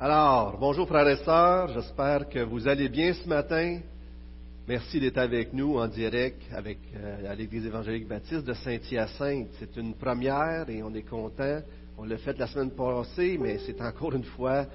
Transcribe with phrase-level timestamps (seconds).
[0.00, 3.78] Alors, bonjour frères et sœurs, j'espère que vous allez bien ce matin.
[4.66, 9.50] Merci d'être avec nous en direct avec euh, l'Église évangélique baptiste de Saint-Hyacinthe.
[9.60, 11.60] C'est une première et on est content.
[11.96, 14.66] On l'a fait la semaine passée, mais c'est encore une fois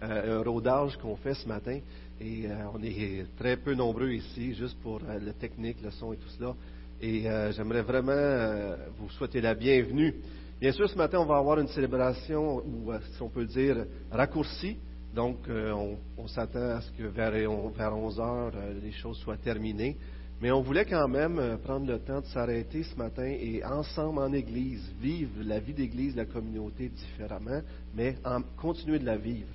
[0.00, 1.80] euh, un rodage qu'on fait ce matin.
[2.20, 6.18] Et euh, on est très peu nombreux ici, juste pour la technique, le son et
[6.18, 6.54] tout cela.
[7.02, 10.14] Et j'aimerais vraiment vous souhaiter la bienvenue.
[10.60, 13.84] Bien sûr, ce matin, on va avoir une célébration, ou euh, si on peut dire,
[14.10, 14.76] raccourcie.
[15.14, 15.72] Donc, euh,
[16.16, 19.96] on, s'attend à ce que vers, vers 11 heures, euh, les choses soient terminées.
[20.42, 24.18] Mais on voulait quand même euh, prendre le temps de s'arrêter ce matin et ensemble
[24.18, 27.60] en Église, vivre la vie d'Église, la communauté différemment,
[27.94, 28.16] mais
[28.56, 29.48] continuer de la vivre.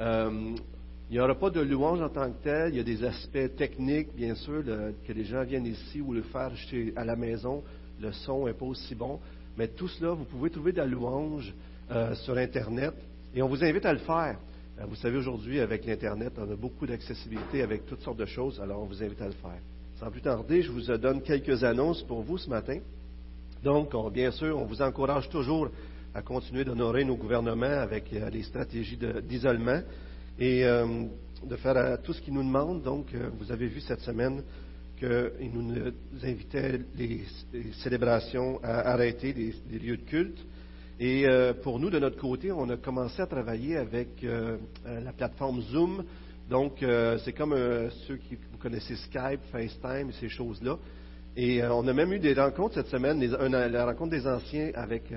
[0.00, 0.54] Euh,
[1.10, 2.74] il n'y aura pas de louange en tant que tel.
[2.74, 6.22] Il y a des aspects techniques, bien sûr, que les gens viennent ici ou le
[6.22, 6.52] faire
[6.96, 7.64] à la maison.
[8.00, 9.18] Le son n'est pas aussi bon.
[9.58, 11.52] Mais tout cela, vous pouvez trouver de la louange
[11.90, 12.94] euh, sur Internet.
[13.34, 14.38] Et on vous invite à le faire.
[14.78, 18.60] Euh, vous savez, aujourd'hui, avec l'Internet, on a beaucoup d'accessibilité avec toutes sortes de choses.
[18.60, 19.58] Alors, on vous invite à le faire.
[19.98, 22.78] Sans plus tarder, je vous donne quelques annonces pour vous ce matin.
[23.64, 25.68] Donc, on- bien sûr, on vous encourage toujours
[26.14, 29.80] à continuer d'honorer nos gouvernements avec euh, les stratégies de- d'isolement
[30.38, 30.86] et euh,
[31.44, 32.82] de faire euh, tout ce qu'ils nous demandent.
[32.84, 34.44] Donc, euh, vous avez vu cette semaine
[34.98, 37.20] qu'ils nous, invitaient les,
[37.82, 40.38] célébrations à arrêter les, les lieux de culte.
[41.00, 45.00] Et euh, pour nous, de notre côté, on a commencé à travailler avec euh, euh,
[45.00, 46.04] la plateforme Zoom.
[46.50, 46.82] Donc,
[47.26, 47.54] c'est comme
[48.06, 50.78] ceux qui vous connaissez Skype, FaceTime, ces choses-là.
[51.36, 55.12] Et on a même eu des rencontres cette semaine, la rencontre des anciens avec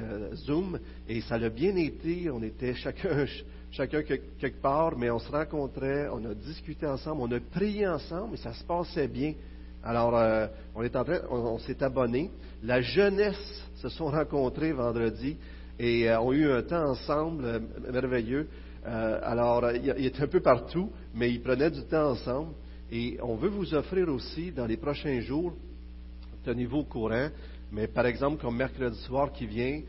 [0.45, 2.29] Zoom, et ça l'a bien été.
[2.29, 3.25] On était chacun,
[3.71, 7.87] chacun que- quelque part, mais on se rencontrait, on a discuté ensemble, on a prié
[7.87, 9.33] ensemble, et ça se passait bien.
[9.83, 12.29] Alors, euh, on est en train, on, s'est abonné.
[12.63, 15.37] La jeunesse se sont rencontrés vendredi
[15.79, 17.59] et euh, ont eu un temps ensemble euh,
[17.91, 18.47] merveilleux.
[18.83, 22.53] Alors, il était un peu partout, mais ils prenaient du temps ensemble.
[22.91, 25.53] Et on veut vous offrir aussi, dans les prochains jours,
[26.43, 27.29] tenez-vous au courant,
[27.71, 29.81] mais par exemple, comme mercredi soir qui vient,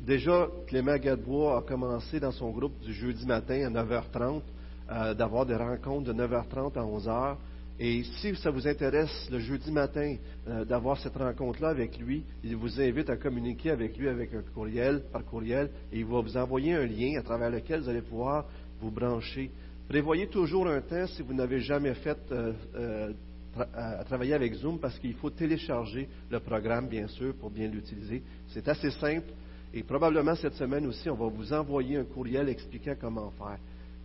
[0.00, 4.40] déjà, Clément Gadebois a commencé dans son groupe du jeudi matin à 9h30
[4.88, 7.36] euh, d'avoir des rencontres de 9h30 à 11h.
[7.78, 10.16] Et si ça vous intéresse le jeudi matin
[10.48, 14.42] euh, d'avoir cette rencontre-là avec lui, il vous invite à communiquer avec lui avec un
[14.54, 18.00] courriel, par courriel, et il va vous envoyer un lien à travers lequel vous allez
[18.00, 18.46] pouvoir
[18.80, 19.50] vous brancher.
[19.88, 23.12] Prévoyez toujours un temps si vous n'avez jamais fait euh, euh,
[23.74, 28.22] à travailler avec Zoom parce qu'il faut télécharger le programme, bien sûr, pour bien l'utiliser.
[28.48, 29.32] C'est assez simple
[29.72, 33.58] et probablement cette semaine aussi, on va vous envoyer un courriel expliquant comment faire.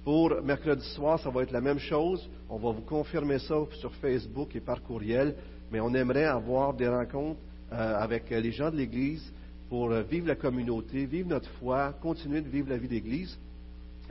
[0.04, 2.28] Pour mercredi soir, ça va être la même chose.
[2.50, 5.36] On va vous confirmer ça sur Facebook et par courriel,
[5.72, 7.40] mais on aimerait avoir des rencontres
[7.72, 9.32] euh, avec les gens de l'Église
[9.70, 13.38] pour vivre la communauté, vivre notre foi, continuer de vivre la vie d'Église.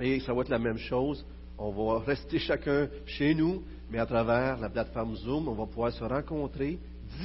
[0.00, 1.24] Et ça va être la même chose.
[1.58, 5.92] On va rester chacun chez nous, mais à travers la plateforme Zoom, on va pouvoir
[5.92, 6.78] se rencontrer,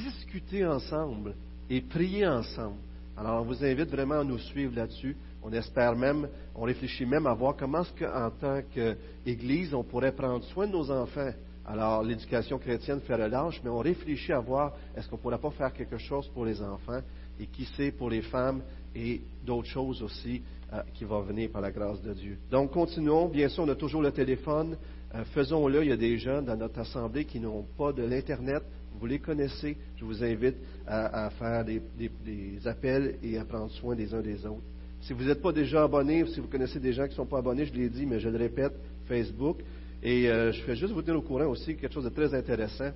[0.04, 1.34] discuter ensemble
[1.70, 2.76] et prier ensemble.
[3.16, 5.16] Alors, on vous invite vraiment à nous suivre là-dessus.
[5.48, 10.10] On espère même, on réfléchit même à voir comment est-ce qu'en tant qu'Église, on pourrait
[10.10, 11.30] prendre soin de nos enfants.
[11.64, 15.52] Alors, l'éducation chrétienne fait relâche, mais on réfléchit à voir est-ce qu'on ne pourrait pas
[15.52, 16.98] faire quelque chose pour les enfants
[17.38, 18.60] et qui sait pour les femmes
[18.92, 20.42] et d'autres choses aussi
[20.72, 22.38] euh, qui vont venir par la grâce de Dieu.
[22.50, 23.28] Donc, continuons.
[23.28, 24.76] Bien sûr, on a toujours le téléphone.
[25.14, 25.84] Euh, Faisons-le.
[25.84, 28.64] Il y a des gens dans notre assemblée qui n'ont pas de l'Internet.
[28.98, 29.76] Vous les connaissez.
[29.94, 30.56] Je vous invite
[30.88, 34.64] à, faire des appels et à prendre soin des uns des autres.
[35.06, 37.26] Si vous n'êtes pas déjà abonné ou si vous connaissez des gens qui ne sont
[37.26, 38.72] pas abonnés, je l'ai dit, mais je le répète,
[39.06, 39.58] Facebook.
[40.02, 42.90] Et euh, je fais juste vous tenir au courant aussi quelque chose de très intéressant.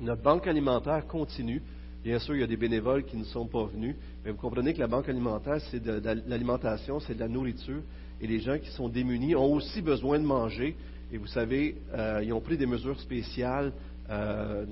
[0.00, 1.60] Notre banque alimentaire continue.
[2.02, 4.72] Bien sûr, il y a des bénévoles qui ne sont pas venus, mais vous comprenez
[4.72, 7.82] que la banque alimentaire, c'est de, l'alimentation, c'est de la nourriture,
[8.18, 10.74] et les gens qui sont démunis ont aussi besoin de manger.
[11.12, 13.72] Et vous savez, euh, ils ont pris des mesures spéciales.
[14.08, 14.64] Euh,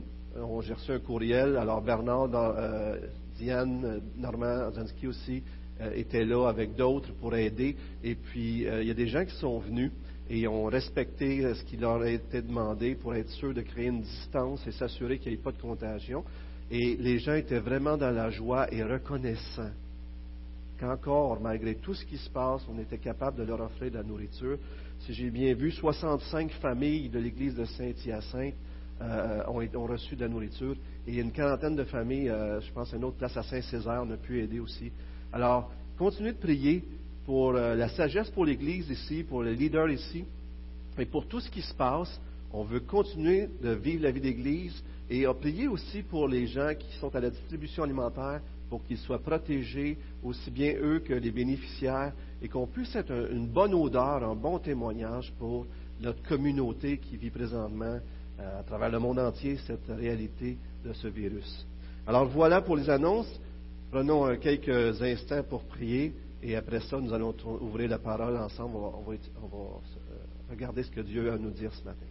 [0.62, 1.58] J'ai reçu un courriel.
[1.58, 3.00] Alors Bernard, euh,
[3.36, 5.42] Diane, Normand, Zanski aussi
[5.80, 7.74] euh, étaient là avec d'autres pour aider.
[8.04, 9.90] Et puis, euh, il y a des gens qui sont venus
[10.30, 13.86] et ont respecté euh, ce qui leur a été demandé pour être sûr de créer
[13.88, 16.22] une distance et s'assurer qu'il n'y ait pas de contagion.
[16.70, 19.72] Et les gens étaient vraiment dans la joie et reconnaissants
[20.78, 24.04] qu'encore, malgré tout ce qui se passe, on était capable de leur offrir de la
[24.04, 24.58] nourriture.
[25.00, 28.54] Si j'ai bien vu, 65 familles de l'église de Saint-Hyacinthe
[29.00, 30.76] ont, reçu de la nourriture.
[31.06, 34.16] Et une quarantaine de familles, je pense à une autre place à Saint-Césaire, on a
[34.16, 34.90] pu aider aussi.
[35.34, 36.84] Alors, continuez de prier
[37.26, 40.24] pour euh, la sagesse pour l'Église ici, pour les leaders ici,
[40.96, 42.20] et pour tout ce qui se passe.
[42.52, 46.86] On veut continuer de vivre la vie d'Église et prier aussi pour les gens qui
[46.98, 52.12] sont à la distribution alimentaire, pour qu'ils soient protégés, aussi bien eux que les bénéficiaires,
[52.40, 55.66] et qu'on puisse être une bonne odeur, un bon témoignage pour
[56.00, 57.98] notre communauté qui vit présentement
[58.38, 61.66] euh, à travers le monde entier cette réalité de ce virus.
[62.06, 63.40] Alors voilà pour les annonces.
[63.94, 66.12] Prenons euh, quelques instants pour prier
[66.42, 68.74] et après ça, nous allons ouvrir la parole ensemble.
[68.74, 69.78] On va, euh,
[70.50, 72.06] regarder ce que Dieu a à nous dire ce matin.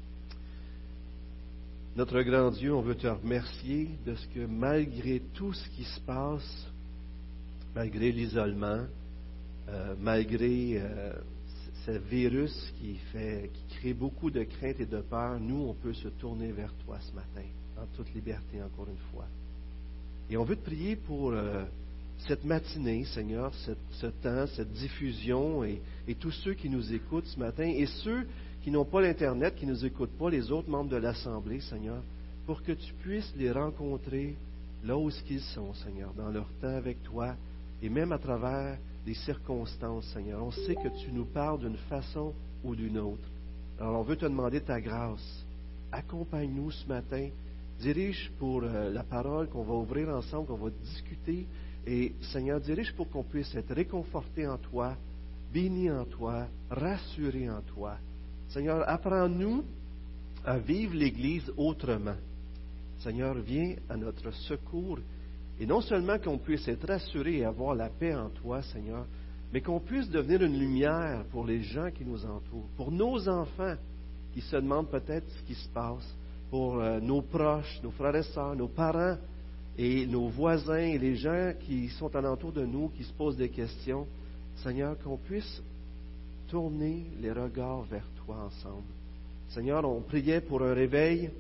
[1.97, 6.00] Notre grand Dieu, on veut te remercier de ce que malgré tout ce qui se
[6.00, 6.68] passe,
[7.75, 8.85] malgré l'isolement,
[10.00, 10.81] malgré
[11.85, 15.94] ce virus qui, fait, qui crée beaucoup de crainte et de peur, nous, on peut
[15.94, 17.45] se tourner vers toi ce matin,
[17.77, 19.27] en toute liberté, encore une fois.
[20.33, 21.63] Et on veut te prier pour euh,
[22.27, 25.80] cette matinée, Seigneur, ce temps, cette diffusion, et,
[26.19, 28.25] tous ceux qui nous écoutent ce matin, et ceux
[28.63, 32.01] qui n'ont pas l'Internet, qui ne nous écoutent pas, les autres membres de l'Assemblée, Seigneur,
[32.47, 34.33] pour que tu puisses les rencontrer
[34.83, 37.35] là où ils sont, Seigneur, dans leur temps avec toi,
[37.83, 40.44] et même à travers des circonstances, Seigneur.
[40.44, 42.33] On sait que tu nous parles d'une façon
[42.63, 43.30] ou d'une autre.
[43.80, 45.45] Alors on veut te demander ta grâce.
[45.91, 47.30] Accompagne-nous ce matin.
[47.79, 51.45] Dirige pour euh, la parole qu'on va ouvrir ensemble, qu'on va discuter.
[51.85, 54.95] Et Seigneur, dirige pour qu'on puisse être réconforté en toi,
[55.53, 57.97] béni en toi, rassuré en toi.
[58.49, 59.63] Seigneur, apprends-nous
[60.45, 62.15] à vivre l'Église autrement.
[62.99, 64.99] Seigneur, viens à notre secours
[65.59, 69.05] et non seulement qu'on puisse être rassuré et avoir la paix en toi, Seigneur,
[69.51, 73.75] mais qu'on puisse devenir une lumière pour les gens qui nous entourent, pour nos enfants
[74.33, 76.15] qui se demandent peut-être ce qui se passe,
[76.53, 79.17] pour euh, nos proches, nos frères et sœurs, nos parents
[79.75, 83.50] et nos voisins et les gens qui sont alentour de nous, qui se posent des
[83.50, 84.05] questions.
[84.57, 85.63] Seigneur, qu'on puisse
[86.47, 88.85] tourner les regards vers toi ensemble.
[89.50, 91.31] Seigneur, on priait pour un réveil,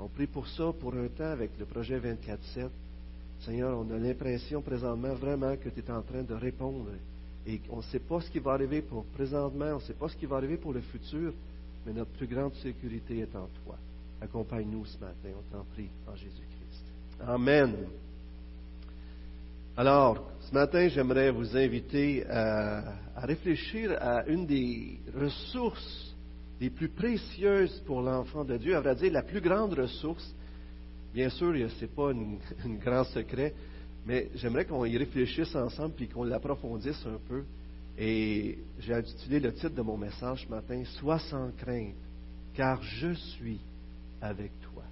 [0.00, 2.66] on prie pour ça, pour un temps avec le projet 24-7.
[3.42, 6.90] Seigneur, on a l'impression présentement vraiment que tu es en train de répondre.
[7.46, 10.08] Et on ne sait pas ce qui va arriver pour présentement, on ne sait pas
[10.08, 11.32] ce qui va arriver pour le futur,
[11.86, 13.78] mais notre plus grande sécurité est en toi.
[14.20, 16.84] Accompagne-nous ce matin, on t'en prie, en Jésus-Christ.
[17.20, 17.74] Amen.
[19.76, 26.14] Alors, ce matin, j'aimerais vous inviter à, réfléchir à une des ressources
[26.60, 30.34] les plus précieuses pour l'enfant de Dieu, à vrai dire la plus grande ressource,
[31.16, 33.54] Bien sûr, ce n'est pas un grand secret,
[34.04, 37.42] mais j'aimerais qu'on y réfléchisse ensemble puis qu'on l'approfondisse un peu.
[37.96, 41.94] Et j'ai intitulé le titre de mon message ce matin Sois sans crainte,
[42.52, 43.60] car je suis
[44.20, 44.82] avec toi.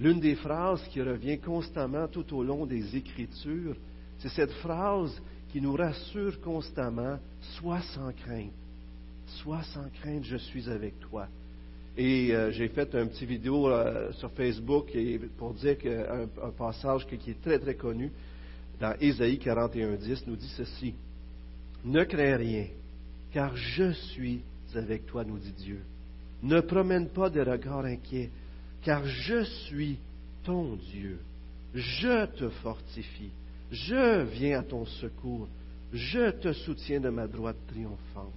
[0.00, 3.76] L'une des phrases qui revient constamment tout au long des Écritures,
[4.18, 5.20] c'est cette phrase
[5.50, 7.18] qui nous rassure constamment
[7.56, 8.52] Sois sans crainte.
[9.26, 11.26] Sois sans crainte, je suis avec toi.
[11.96, 14.96] Et euh, j'ai fait un petit vidéo euh, sur Facebook
[15.36, 18.12] pour dire qu'un un passage qui est très très connu
[18.80, 20.94] dans Ésaïe 41.10 nous dit ceci.
[21.84, 22.66] Ne crains rien,
[23.32, 24.42] car je suis
[24.74, 25.80] avec toi, nous dit Dieu.
[26.42, 28.30] Ne promène pas des regards inquiets,
[28.82, 29.98] car je suis
[30.44, 31.18] ton Dieu.
[31.74, 33.30] Je te fortifie.
[33.70, 35.48] Je viens à ton secours.
[35.92, 38.32] Je te soutiens de ma droite triomphante.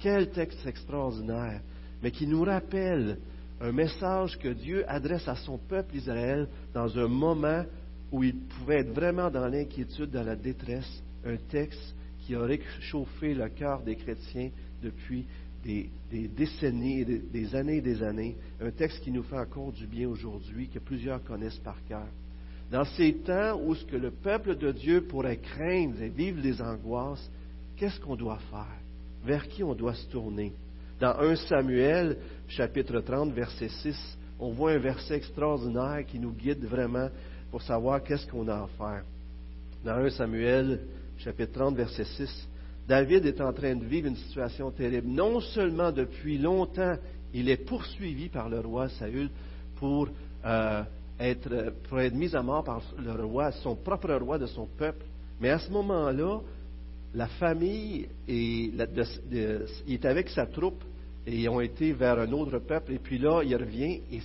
[0.00, 1.60] Quel texte extraordinaire
[2.04, 3.16] mais qui nous rappelle
[3.62, 7.64] un message que Dieu adresse à son peuple Israël dans un moment
[8.12, 13.32] où il pouvait être vraiment dans l'inquiétude, dans la détresse, un texte qui aurait chauffé
[13.32, 14.50] le cœur des chrétiens
[14.82, 15.24] depuis
[15.64, 15.90] des,
[16.28, 20.08] décennies, des, des, années et des années, un texte qui nous fait encore du bien
[20.08, 22.06] aujourd'hui, que plusieurs connaissent par cœur.
[22.70, 26.60] Dans ces temps où ce que le peuple de Dieu pourrait craindre et vivre les
[26.60, 27.30] angoisses,
[27.76, 28.78] qu'est-ce qu'on doit faire?
[29.24, 30.52] Vers qui on doit se tourner?
[31.00, 32.16] Dans 1 Samuel,
[32.48, 37.08] chapitre 30, verset 6, on voit un verset extraordinaire qui nous guide vraiment
[37.50, 39.04] pour savoir qu'est-ce qu'on a à faire.
[39.84, 40.80] Dans 1 Samuel,
[41.18, 42.48] chapitre 30, verset 6,
[42.86, 45.08] David est en train de vivre une situation terrible.
[45.08, 46.96] Non seulement depuis longtemps,
[47.32, 49.30] il est poursuivi par le roi Saül
[49.76, 50.08] pour,
[50.44, 50.82] euh,
[51.18, 55.04] être, pour être mis à mort par le roi, son propre roi de son peuple,
[55.40, 56.40] mais à ce moment-là,
[57.14, 60.82] la famille est, avec sa troupe
[61.26, 62.92] et ils ont été vers un autre peuple.
[62.92, 64.20] Et puis là, il revient et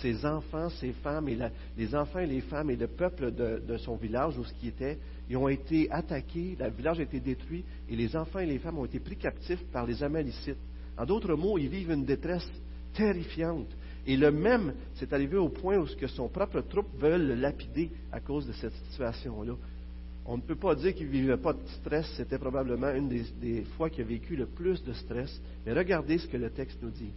[0.00, 1.38] ses enfants, ses femmes, et
[1.76, 4.98] les enfants et les femmes et le peuple de, son village où ce qui était,
[5.28, 8.78] ils ont été attaqués, le village a été détruit et les enfants et les femmes
[8.78, 10.58] ont été pris captifs par les Amalicites.
[10.98, 12.48] En d'autres mots, ils vivent une détresse
[12.94, 13.68] terrifiante.
[14.06, 17.90] Et le même, c'est arrivé au point où que son propre troupe veulent le lapider
[18.10, 19.54] à cause de cette situation-là.
[20.24, 23.62] On ne peut pas dire qu'il ne vivait pas de stress, c'était probablement une des,
[23.76, 25.40] fois qu'il a vécu le plus de stress.
[25.64, 27.10] Mais regardez ce que le texte nous dit.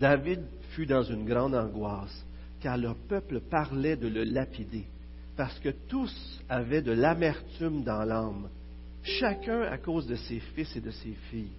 [0.00, 2.24] David fut dans une grande angoisse,
[2.60, 4.84] car le peuple parlait de le lapider.
[5.38, 8.48] Parce que tous avaient de l'amertume dans l'âme,
[9.04, 11.54] chacun à cause de ses fils et de ses filles.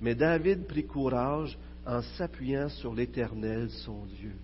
[0.00, 4.36] Mais David prit courage en s'appuyant sur l'Éternel, son Dieu.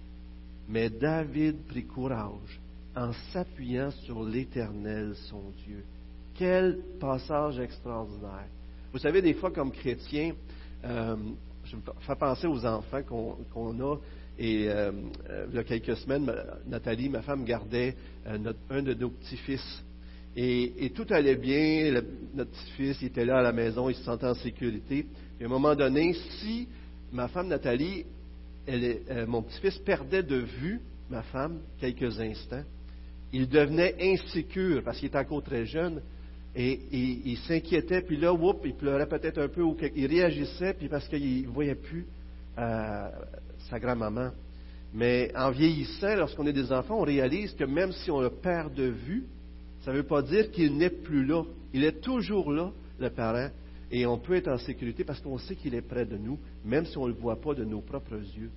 [0.69, 2.61] Mais David prit courage
[2.97, 5.85] en s'appuyant sur l'Éternel, son Dieu.
[6.35, 8.49] Quel passage extraordinaire.
[8.93, 10.33] Vous savez, des fois, comme chrétien,
[10.85, 11.17] euh,
[11.63, 13.97] je me fais penser aux enfants qu'on a.
[14.43, 14.91] Et euh,
[15.29, 16.33] euh, il y a quelques semaines,
[16.67, 17.95] Nathalie, ma femme, gardait
[18.25, 19.85] un de nos petits-fils.
[20.35, 22.03] Et, tout allait bien.
[22.35, 25.05] notre petit-fils était là à la maison, il se sentait en sécurité.
[25.39, 26.67] Et à un moment donné, si
[27.13, 28.07] ma femme Nathalie,
[29.27, 30.81] mon petit-fils perdait de vue
[31.11, 32.65] ma femme quelques instants,
[33.35, 36.01] il devenait insécure parce qu'il était encore très jeune
[36.57, 40.89] et, il s'inquiétait, puis là, whoop, il pleurait peut-être un peu, ou il réagissait, puis
[40.89, 42.07] parce qu'il ne voyait plus
[42.59, 43.09] euh,
[43.71, 44.31] sa grand-maman.
[44.93, 48.75] Mais en vieillissant, lorsqu'on est des enfants, on réalise que même si on le perd
[48.75, 49.25] de vue,
[49.83, 51.45] ça ne veut pas dire qu'il n'est plus là.
[51.73, 53.49] Il est toujours là, le parent,
[53.91, 56.85] et on peut être en sécurité parce qu'on sait qu'il est près de nous, même
[56.87, 58.51] si on ne le voit pas de nos propres yeux.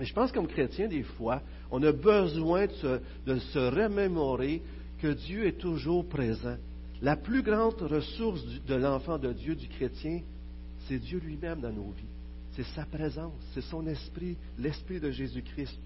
[0.00, 4.60] Et je pense comme chrétien, des fois, on a besoin de se remémorer
[5.00, 6.56] que Dieu est toujours présent
[7.02, 10.20] la plus grande ressource de l'enfant de Dieu, du chrétien,
[10.86, 12.11] c'est Dieu lui-même dans nos vies.
[12.52, 15.78] C'est sa présence, c'est son esprit, l'esprit de Jésus-Christ.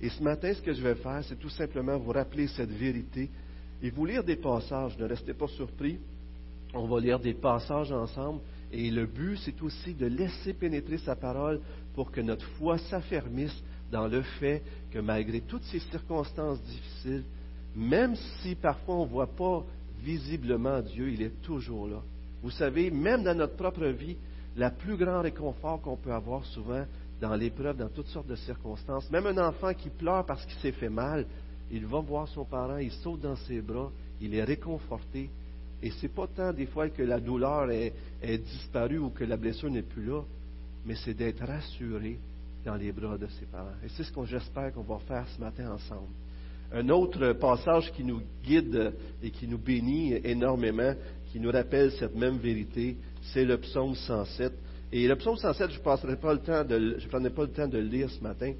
[0.00, 3.30] Et ce matin, ce que je vais faire, c'est tout simplement vous rappeler cette vérité
[3.82, 4.96] et vous lire des passages.
[4.98, 5.98] Ne restez pas surpris.
[6.72, 8.40] On va lire des passages ensemble.
[8.72, 11.60] Et le but, c'est aussi de laisser pénétrer sa parole
[11.94, 13.62] pour que notre foi s'affermisse
[13.92, 17.22] dans le fait que malgré toutes ces circonstances difficiles,
[17.76, 19.64] même si parfois on ne voit pas
[20.02, 22.02] visiblement Dieu, il est toujours là.
[22.42, 24.16] Vous savez, même dans notre propre vie,
[24.56, 26.84] la plus grand réconfort qu'on peut avoir souvent
[27.20, 30.72] dans l'épreuve, dans toutes sortes de circonstances, même un enfant qui pleure parce qu'il s'est
[30.72, 31.26] fait mal,
[31.70, 35.30] il va voir son parent, il saute dans ses bras, il est réconforté.
[35.82, 37.92] Et c'est pas tant des fois que la douleur est,
[38.22, 40.22] est disparue ou que la blessure n'est plus là,
[40.86, 42.18] mais c'est d'être rassuré
[42.64, 43.76] dans les bras de ses parents.
[43.84, 46.08] Et c'est ce que j'espère qu'on va faire ce matin ensemble.
[46.72, 48.92] Un autre passage qui nous guide
[49.22, 50.94] et qui nous bénit énormément,
[51.30, 52.96] qui nous rappelle cette même vérité,
[53.32, 54.52] c'est le psaume 107.
[54.92, 58.52] Et le psaume 107, je ne prendrai pas le temps de le lire ce matin,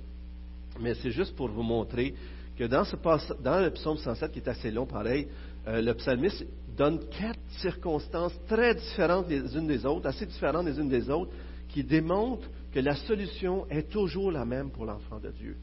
[0.81, 2.15] mais c'est juste pour vous montrer
[2.59, 2.97] que dans, ce,
[3.43, 5.29] dans le psaume 107, qui est assez long pareil,
[5.67, 6.45] euh, le psalmiste
[6.77, 11.31] donne quatre circonstances très différentes les unes des autres, assez différentes les unes des autres,
[11.69, 15.57] qui démontrent que la solution est toujours la même pour l'enfant de Dieu.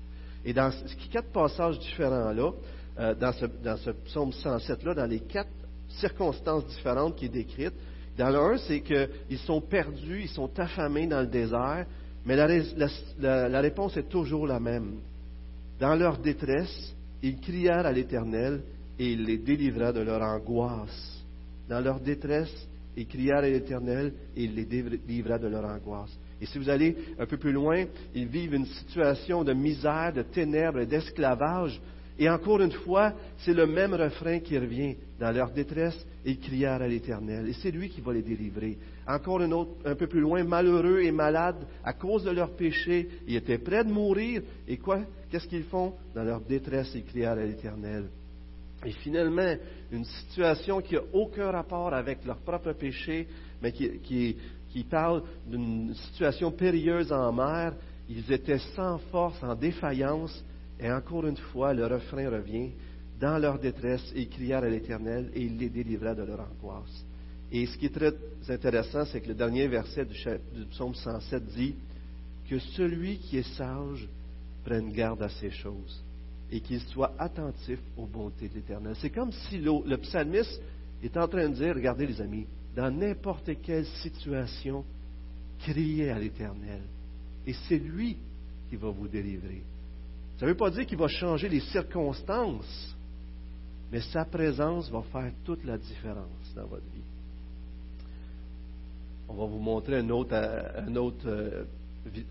[0.43, 2.51] Et dans ces quatre passages différents-là,
[2.99, 5.49] euh, dans, ce, dans ce psaume 107-là, dans les quatre
[5.89, 7.73] circonstances différentes qui est décrites,
[8.17, 11.85] dans le c'est qu'ils sont perdus, ils sont affamés dans le désert,
[12.25, 14.99] mais la, la réponse est toujours la même.
[15.79, 18.61] Dans leur détresse, ils crièrent à l'Éternel
[18.99, 21.23] et il les délivra de leur angoisse.
[21.67, 26.15] Dans leur détresse, ils crièrent à l'Éternel et il les délivra de leur angoisse.
[26.41, 30.23] Et si vous allez un peu plus loin, ils vivent une situation de misère, de
[30.23, 31.79] ténèbres d'esclavage.
[32.17, 34.95] Et encore une fois, c'est le même refrain qui revient.
[35.21, 37.47] Dans leur détresse, ils crièrent à l'Éternel.
[37.47, 38.75] Et c'est lui qui va les délivrer.
[39.07, 43.07] Encore un, autre, un peu plus loin, malheureux et malades à cause de leur péché.
[43.27, 44.41] Ils étaient prêts de mourir.
[44.67, 45.01] Et quoi?
[45.29, 45.93] Qu'est-ce qu'ils font?
[46.15, 48.05] Dans leur détresse, ils crièrent à l'Éternel.
[48.83, 49.55] Et finalement,
[49.91, 53.27] une situation qui n'a aucun rapport avec leur propre péché,
[53.61, 54.35] mais qui, qui,
[54.71, 57.75] qui parle d'une situation périlleuse en mer.
[58.09, 60.43] Ils étaient sans force, en défaillance,
[60.79, 62.71] et encore une fois, le refrain revient.
[63.21, 67.05] Dans leur détresse, ils crièrent à l'Éternel et il les délivra de leur angoisse.
[67.51, 68.11] Et ce qui est très
[68.49, 71.75] intéressant, c'est que le dernier verset du, psaume 107 dit
[72.49, 74.07] que celui qui est sage
[74.65, 76.03] prenne garde à ces choses
[76.51, 78.95] et qu'il soit attentif aux bontés de l'Éternel.
[78.99, 80.59] C'est comme si le psalmiste
[81.03, 84.83] est en train de dire, regardez les amis, dans n'importe quelle situation,
[85.59, 86.81] criez à l'Éternel.
[87.45, 88.17] Et c'est lui
[88.69, 89.61] qui va vous délivrer.
[90.39, 92.95] Ça ne veut pas dire qu'il va changer les circonstances,
[93.91, 97.03] mais sa présence va faire toute la différence dans votre vie.
[99.27, 100.35] On va vous montrer un autre,
[101.25, 101.63] euh,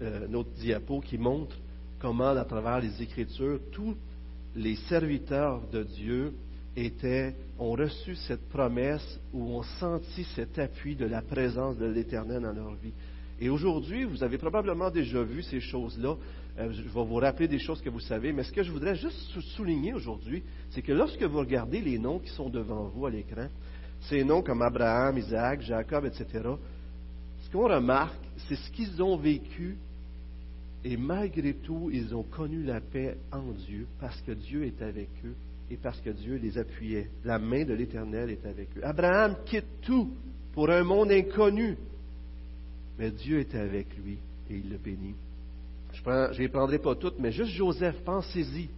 [0.01, 1.57] un autre diapo qui montre
[1.99, 3.95] comment, à travers les Écritures, tous
[4.57, 6.33] les serviteurs de Dieu
[7.59, 12.53] ont reçu cette promesse ou ont senti cet appui de la présence de l'Éternel dans
[12.53, 12.93] leur vie.
[13.41, 16.17] Et aujourd'hui, vous avez probablement déjà vu ces choses-là.
[16.61, 18.95] Euh, je vais vous rappeler des choses que vous savez, mais ce que je voudrais
[18.95, 23.11] juste souligner aujourd'hui, c'est que lorsque vous regardez les noms qui sont devant vous à
[23.11, 23.47] l'écran,
[24.03, 26.51] ces noms comme Abraham, Isaac, Jacob, etc.,
[27.41, 29.79] ce qu'on remarque, c'est ce qu'ils ont vécu
[30.85, 35.09] et malgré tout, ils ont connu la paix en Dieu parce que Dieu est avec
[35.25, 35.35] eux
[35.71, 37.11] et parce que Dieu les appuyait.
[37.25, 38.85] La main de l'Éternel est avec eux.
[38.85, 40.11] Abraham quitte tout
[40.53, 41.77] pour un monde inconnu,
[42.99, 44.19] mais Dieu était avec lui
[44.51, 45.15] et il le bénit.
[46.05, 48.69] Je ne les prendrai pas toutes, mais juste Joseph, pensez-y.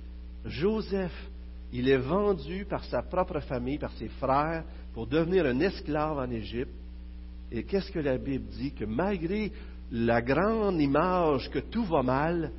[0.45, 1.13] Joseph,
[1.73, 6.31] il est vendu par sa propre famille, par ses frères, pour devenir un esclave en
[6.31, 6.73] Égypte.
[7.51, 8.73] Et qu'est-ce que la Bible dit?
[8.73, 9.53] Que malgré
[9.91, 12.51] la grande image que tout va mal,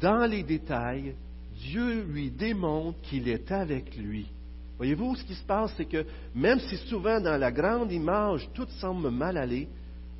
[0.00, 1.14] dans les détails,
[1.54, 4.26] Dieu lui démontre qu'il est avec lui.
[4.78, 8.66] Voyez-vous, ce qui se passe, c'est que même si souvent dans la grande image tout
[8.80, 9.68] semble mal aller,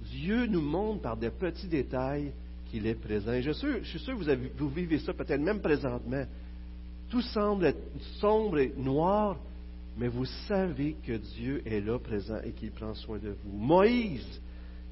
[0.03, 2.33] Dieu nous montre par des petits détails
[2.71, 3.33] qu'il est présent.
[3.41, 6.25] je, suis sûr, que vous, vivez ça peut-être même présentement.
[7.09, 7.83] Tout semble être
[8.21, 9.37] sombre et noir,
[9.99, 13.57] mais vous savez que Dieu est là présent et qu'il prend soin de vous.
[13.57, 14.41] Moïse,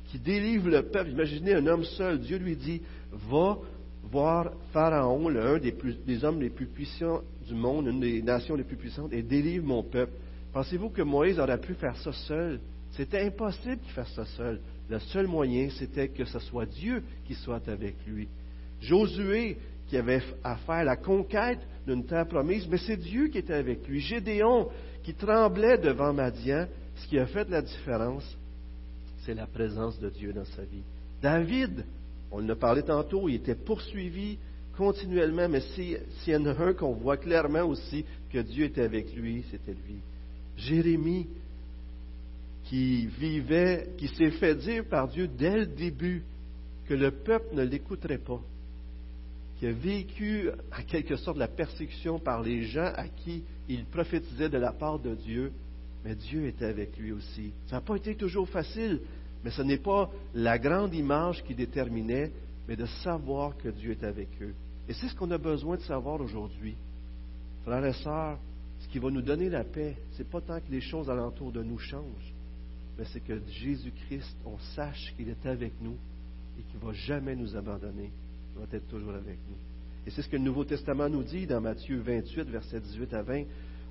[0.07, 2.83] qui délivre le peuple, imaginez un homme seul, Dieu lui dit,
[3.13, 3.59] va
[4.11, 5.75] voir Pharaon, l'un des,
[6.07, 9.67] des, hommes les plus puissants du monde, une des nations les plus puissantes, et délivre
[9.67, 10.13] mon peuple.
[10.53, 12.59] Pensez-vous que Moïse aurait pu faire ça seul?
[12.93, 14.61] C'était impossible qu'il fasse ça seul.
[14.89, 18.29] Le seul moyen, c'était que ce soit Dieu qui soit avec lui.
[18.81, 23.55] Josué, qui avait à faire la conquête d'une terre promise, mais c'est Dieu qui était
[23.55, 24.01] avec lui.
[24.01, 24.69] Gédéon,
[25.03, 26.67] qui tremblait devant Madian,
[26.97, 28.37] ce qui a fait la différence,
[29.25, 30.83] c'est la présence de Dieu dans sa vie.
[31.23, 31.85] David,
[32.31, 34.39] on en a parlé tantôt, il était poursuivi
[34.77, 39.15] continuellement, mais s'il y en a un qu'on voit clairement aussi que Dieu était avec
[39.15, 39.99] lui, c'était lui.
[40.57, 41.27] Jérémie,
[42.69, 46.23] qui vivait, qui s'est fait dire par Dieu dès le début
[46.87, 48.41] que le peuple ne l'écouterait pas,
[49.59, 54.51] qui a vécu en quelque sorte la persécution par les gens à qui il prophétisait
[54.51, 55.53] de la part de Dieu,
[56.05, 57.53] mais Dieu était avec lui aussi.
[57.67, 59.01] Ça n'a pas été toujours facile,
[59.45, 62.31] mais ce n'est pas la grande image qui déterminait,
[62.67, 64.55] mais de savoir que Dieu est avec eux.
[64.89, 66.77] Et c'est ce qu'on a besoin de savoir aujourd'hui.
[67.65, 68.39] Frères et sœurs,
[68.81, 71.51] ce qui va nous donner la paix, ce n'est pas tant que les choses alentour
[71.51, 72.35] de nous changent,
[72.99, 75.97] mais c'est que Jésus-Christ, on sache qu'il est avec nous
[76.59, 78.11] et qu'il ne va jamais nous abandonner.
[78.55, 79.57] Il va être toujours avec nous.
[80.05, 83.23] Et c'est ce que le Nouveau Testament nous dit dans Matthieu 28, versets 18 à
[83.23, 83.45] 20.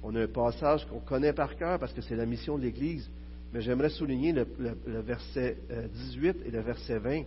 [0.03, 3.09] On a un passage qu'on connaît par cœur parce que c'est la mission de l'Église,
[3.53, 5.57] mais j'aimerais souligner le, verset
[5.93, 7.23] 18 euh, et le verset 20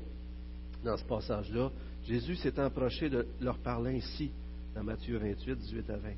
[0.85, 1.71] dans ce passage-là.
[2.05, 4.31] Jésus s'est approché de leur parler ici,
[4.75, 6.09] dans Matthieu 28, 18 à 20.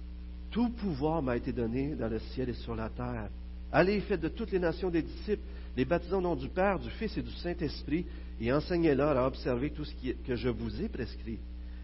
[0.51, 3.29] Tout pouvoir m'a été donné dans le ciel et sur la terre.
[3.73, 5.43] Allez, faites de toutes les nations des disciples,
[5.77, 8.05] les baptisons au nom du Père, du Fils et du Saint-Esprit,
[8.41, 9.95] et enseignez-leur à observer tout ce
[10.27, 11.39] que je vous ai prescrit.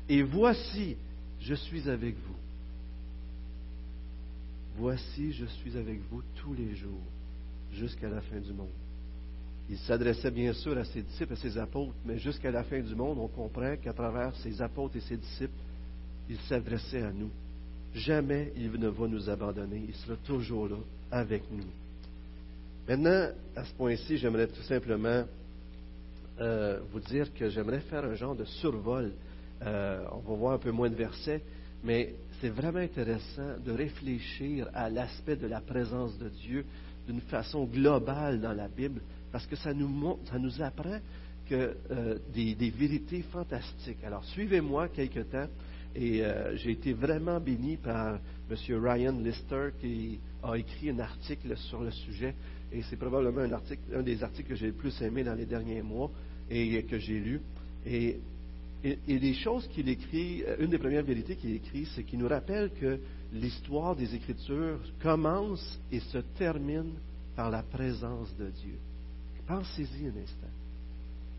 [0.08, 0.96] Et voici,
[1.40, 2.36] je suis avec vous.
[4.76, 7.02] Voici, je suis avec vous tous les jours,
[7.72, 8.68] jusqu'à la fin du monde.
[9.70, 12.94] Il s'adressait bien sûr à ses disciples, à ses apôtres, mais jusqu'à la fin du
[12.94, 15.52] monde, on comprend qu'à travers ses apôtres et ses disciples,
[16.28, 17.30] il s'adressait à nous.
[17.94, 19.84] Jamais il ne va nous abandonner.
[19.88, 20.76] Il sera toujours là
[21.10, 21.64] avec nous.
[22.88, 25.24] Maintenant, à ce point-ci, j'aimerais tout simplement
[26.40, 29.12] euh, vous dire que j'aimerais faire un genre de survol.
[29.60, 31.42] Euh, on va voir un peu moins de versets,
[31.84, 36.64] mais c'est vraiment intéressant de réfléchir à l'aspect de la présence de Dieu
[37.06, 40.98] d'une façon globale dans la Bible, parce que ça nous, montre, ça nous apprend
[41.46, 44.02] que, euh, des, des, vérités fantastiques.
[44.02, 45.48] Alors, suivez-moi quelque temps.
[45.94, 46.22] Et
[46.54, 48.56] j'ai été vraiment béni par M.
[48.84, 52.34] Ryan Lister qui a écrit un article sur le sujet.
[52.72, 53.46] Et c'est probablement
[53.94, 56.10] un, des articles que j'ai le plus aimé dans les derniers mois
[56.50, 57.40] et que j'ai lu.
[57.86, 58.18] Et,
[58.84, 62.28] et, les choses qu'il écrit, euh, une des premières vérités qu'il écrit, c'est qu'il nous
[62.28, 63.00] rappelle que
[63.32, 66.92] l'histoire des Écritures commence et se termine
[67.34, 68.78] par la présence de Dieu.
[69.46, 70.52] Pensez-y un instant.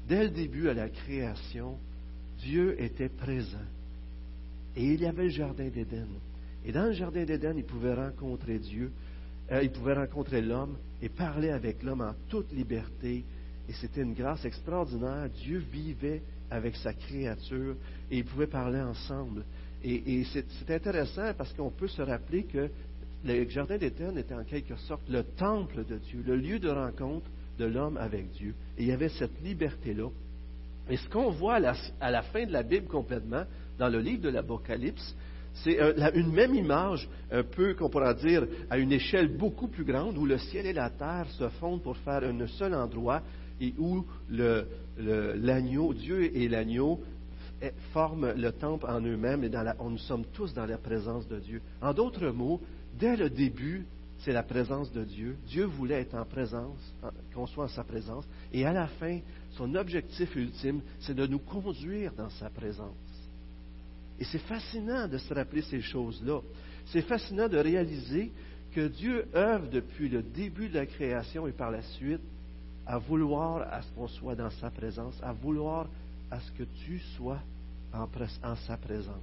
[0.08, 1.78] Dès le début à la création,
[2.40, 3.58] Dieu était présent.
[4.76, 6.08] Et il y avait le jardin d'Éden.
[6.66, 8.92] Et dans le jardin d'Éden, il pouvait rencontrer Dieu,
[9.52, 13.24] euh, il pouvait rencontrer l'homme et parler avec l'homme en toute liberté.
[13.68, 15.30] Et c'était une grâce extraordinaire.
[15.44, 17.76] Dieu vivait avec sa créature
[18.10, 19.44] et ils pouvaient parler ensemble.
[19.84, 22.70] Et, c'est intéressant parce qu'on peut se rappeler que
[23.24, 27.26] le jardin d'Éden était en quelque sorte le temple de Dieu, le lieu de rencontre
[27.58, 28.54] de l'homme avec Dieu.
[28.78, 30.10] Et il y avait cette liberté-là.
[30.90, 33.44] Et ce qu'on voit à la, fin de la Bible complètement,
[33.78, 35.16] dans le livre de l'Apocalypse,
[35.64, 35.78] c'est
[36.16, 40.26] une même image, un peu qu'on pourra dire à une échelle beaucoup plus grande, où
[40.26, 43.22] le ciel et la terre se fondent pour faire un seul endroit
[43.62, 47.02] et où l'agneau, Dieu et l'agneau
[47.92, 51.62] forment le temple en eux-mêmes et nous sommes tous dans la présence de Dieu.
[51.82, 52.62] En d'autres mots,
[52.98, 53.86] dès le début,
[54.20, 55.38] c'est la présence de Dieu.
[55.48, 56.94] Dieu voulait être en présence,
[57.34, 58.26] qu'on soit en sa présence.
[58.54, 59.20] Et à la fin,
[59.52, 62.96] son objectif ultime, c'est de nous conduire dans sa présence.
[64.20, 66.42] Et c'est fascinant de se rappeler ces choses-là.
[66.88, 68.32] C'est fascinant de réaliser
[68.74, 72.22] que Dieu œuvre depuis le début de la création et par la suite
[72.86, 75.88] à vouloir à ce qu'on soit dans sa présence, à vouloir
[76.32, 77.40] à ce que tu sois
[77.94, 78.08] en,
[78.68, 79.16] sa présence.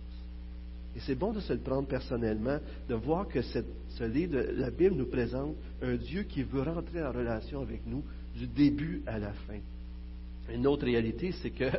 [0.97, 4.97] Et c'est bon de se le prendre personnellement, de voir que ce livre la Bible
[4.97, 8.03] nous présente un Dieu qui veut rentrer en relation avec nous
[8.35, 9.59] du début à la fin.
[10.53, 11.71] Une autre réalité, c'est qu'il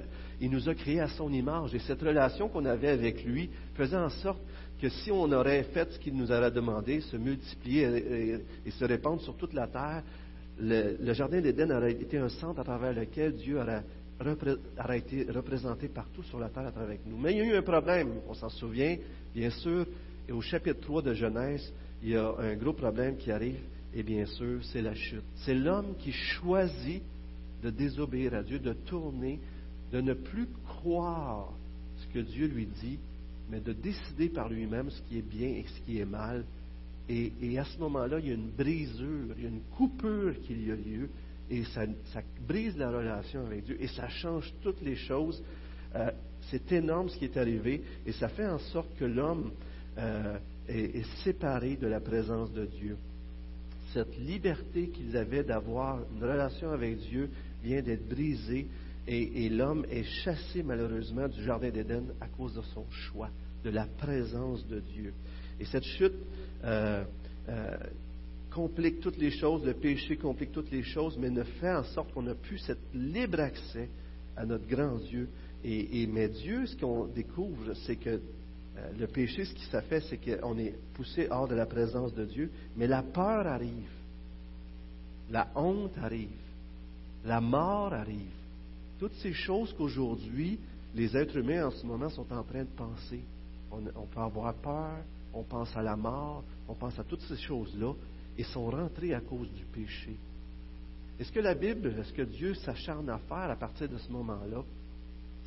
[0.51, 4.10] nous a créés à son image et cette relation qu'on avait avec lui faisait en
[4.10, 4.41] sorte
[4.82, 9.21] que si on aurait fait ce qu'il nous aurait demandé, se multiplier et, se répandre
[9.21, 10.03] sur toute la terre,
[10.60, 16.23] le, jardin d'Éden aurait été un centre à travers lequel Dieu aurait, été représenté partout
[16.23, 17.17] sur la terre à travers nous.
[17.17, 18.97] Mais il y a eu un problème, on s'en souvient,
[19.34, 19.86] bien sûr,
[20.27, 23.60] et au chapitre 3 de Genèse, il y a un gros problème qui arrive,
[23.93, 25.23] et bien sûr, c'est la chute.
[25.38, 27.01] C'est l'homme qui choisit
[27.63, 29.39] de désobéir à Dieu, de tourner,
[29.91, 31.54] de ne plus croire
[31.98, 33.00] ce que Dieu lui dit,
[33.50, 36.43] mais de décider par lui-même ce qui est bien et ce qui est mal.
[37.10, 40.54] Et, à ce moment-là, il y a une brisure, il y a une coupure qui
[40.54, 41.10] y a lieu,
[41.50, 41.86] et ça,
[42.46, 45.41] brise la relation avec Dieu, et ça change toutes les choses.
[45.96, 46.12] Euh,
[46.50, 49.52] c'est énorme ce qui est arrivé, et ça fait en sorte que l'homme
[49.98, 52.98] euh, est, est séparé de la présence de Dieu.
[53.93, 57.30] Cette liberté qu'ils avaient d'avoir une relation avec Dieu
[57.63, 58.67] vient d'être brisée
[59.08, 63.30] et, l'homme est chassé malheureusement du Jardin d'Éden à cause de son choix,
[63.63, 65.13] de la présence de Dieu.
[65.60, 66.13] Et cette chute
[66.65, 67.06] euh,
[67.48, 67.78] euh,
[68.52, 72.12] complique toutes les choses, le péché complique toutes les choses, mais ne fait en sorte
[72.13, 73.88] qu'on n'a plus cet libre accès
[74.36, 75.30] à notre grand Dieu.
[75.63, 80.02] Et, mais Dieu, ce qu'on découvre, c'est que euh, le péché, ce qui ça fait,
[80.02, 83.89] c'est qu'on est poussé hors de la présence de Dieu, mais la peur arrive,
[85.32, 86.30] la honte arrive,
[87.25, 88.32] la mort arrive.
[88.99, 90.60] Toutes ces choses qu'aujourd'hui,
[90.95, 93.21] les êtres humains en ce moment sont en train de penser.
[93.71, 94.97] On, peut avoir peur,
[95.34, 97.93] on pense à la mort, on pense à toutes ces choses-là,
[98.38, 100.15] et sont rentrées à cause du péché.
[101.19, 104.63] Est-ce que la Bible, est-ce que Dieu s'acharne à faire à partir de ce moment-là?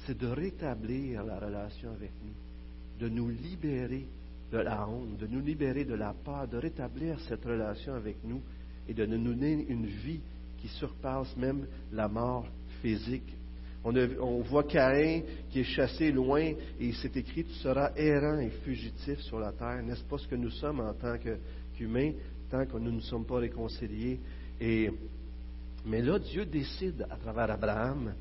[0.06, 4.06] C'est de rétablir la relation avec nous, de nous libérer
[4.52, 8.40] de la honte, de nous libérer de la peur, de rétablir cette relation avec nous
[8.88, 10.20] et de nous donner une vie
[10.60, 12.46] qui surpasse même la mort
[12.82, 13.34] physique
[13.82, 18.50] on, voit Caïn qui est chassé loin et il s'est écrit Tu seras errant et
[18.62, 19.82] fugitif sur la terre.
[19.82, 22.12] N'est-ce pas ce que nous sommes en tant qu'humains,
[22.50, 24.20] tant que nous ne sommes pas réconciliés?
[24.60, 24.90] Et,
[25.86, 28.12] Mais là, Dieu décide à travers Abraham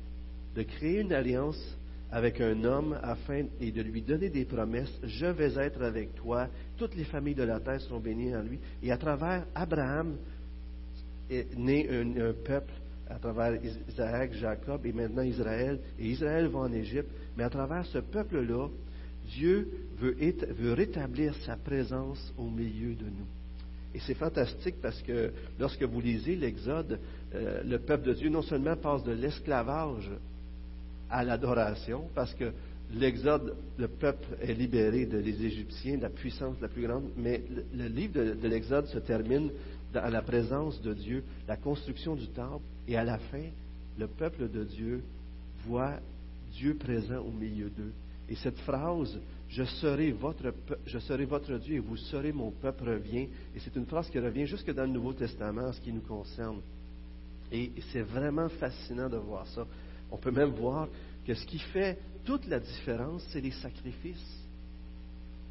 [0.54, 1.76] de créer une alliance
[2.10, 4.98] avec un homme afin et de lui donner des promesses.
[5.04, 6.48] Je vais être avec toi.
[6.78, 8.58] Toutes les familles de la terre seront bénies en lui.
[8.82, 10.16] Et à travers Abraham
[11.30, 12.72] est né un peuple
[13.08, 15.78] à travers Isaac, Jacob et maintenant Israël.
[15.98, 17.10] Et Israël va en Égypte.
[17.36, 18.68] Mais à travers ce peuple-là,
[19.28, 23.26] Dieu veut, rétablir sa présence au milieu de nous.
[23.94, 26.98] Et c'est fantastique parce que lorsque vous lisez l'Exode,
[27.34, 30.08] euh, le peuple de Dieu non seulement passe de l'esclavage
[31.10, 32.52] à l'adoration, parce que
[32.94, 37.42] l'Exode, le peuple est libéré de les Égyptiens, la puissance la plus grande, mais
[37.76, 39.50] le, livre de l'Exode se termine
[39.92, 43.44] dans la présence de Dieu, la construction du temple, et à la fin,
[43.98, 45.02] le peuple de Dieu
[45.66, 45.98] voit
[46.52, 47.92] Dieu présent au milieu d'eux.
[48.28, 50.54] Et cette phrase, je serai, votre,
[50.86, 53.28] je serai votre Dieu et vous serez mon peuple, revient.
[53.54, 56.02] Et c'est une phrase qui revient jusque dans le Nouveau Testament en ce qui nous
[56.02, 56.60] concerne.
[57.50, 59.66] Et c'est vraiment fascinant de voir ça.
[60.10, 60.88] On peut même voir
[61.26, 64.39] que ce qui fait toute la différence, c'est les sacrifices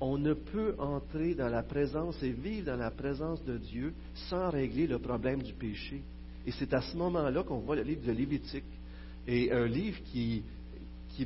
[0.02, 3.94] on ne peut entrer dans la présence et vivre dans la présence de Dieu
[4.30, 6.02] sans régler le problème du péché.
[6.46, 8.64] Et c'est à ce moment-là qu'on voit le livre de Lévitique.
[9.28, 10.44] Et un livre qui,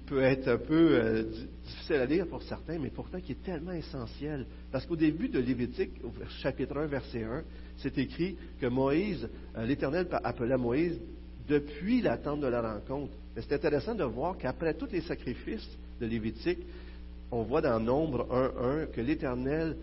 [0.07, 1.23] peut être un peu euh,
[1.67, 4.47] difficile à lire pour certains, mais pourtant qui est tellement essentiel.
[4.71, 7.43] Parce qu'au début de Lévitique, au chapitre 1, verset 1,
[7.77, 10.99] c'est écrit que Moïse, euh, l'Éternel appelait Moïse
[11.47, 13.13] depuis la tente de la rencontre.
[13.35, 15.69] C'est intéressant de voir qu'après tous les sacrifices
[16.01, 16.59] de Lévitique,
[17.33, 19.75] on voit dans Nombre 1.1 que l'Éternel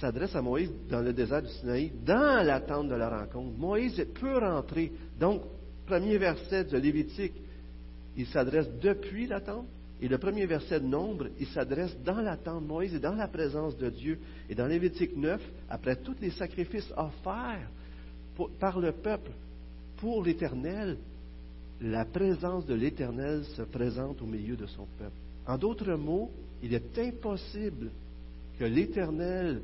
[0.00, 3.56] s'adresse à Moïse dans le désert du Sinaï, dans l'attente de la rencontre.
[3.56, 4.92] Moïse peut rentrer.
[5.18, 5.42] Donc,
[5.86, 7.34] premier verset de Lévitique,
[8.16, 9.66] il s'adresse depuis l'attente.
[10.02, 12.66] Et le premier verset de Nombre, il s'adresse dans l'attente.
[12.66, 14.18] Moïse est dans la présence de Dieu.
[14.50, 15.40] Et dans Lévitique 9,
[15.70, 17.70] après tous les sacrifices offerts
[18.58, 19.30] par le peuple
[19.96, 20.98] pour l'Éternel,
[21.80, 25.25] la présence de l'Éternel se présente au milieu de son peuple.
[25.46, 26.30] En d'autres mots,
[26.62, 27.90] il est impossible
[28.58, 29.60] que l'Éternel,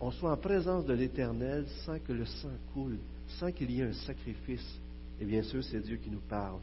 [0.00, 2.98] on soit en présence de l'Éternel sans que le sang coule,
[3.38, 4.78] sans qu'il y ait un sacrifice.
[5.20, 6.60] Et bien sûr, c'est Dieu qui nous parle.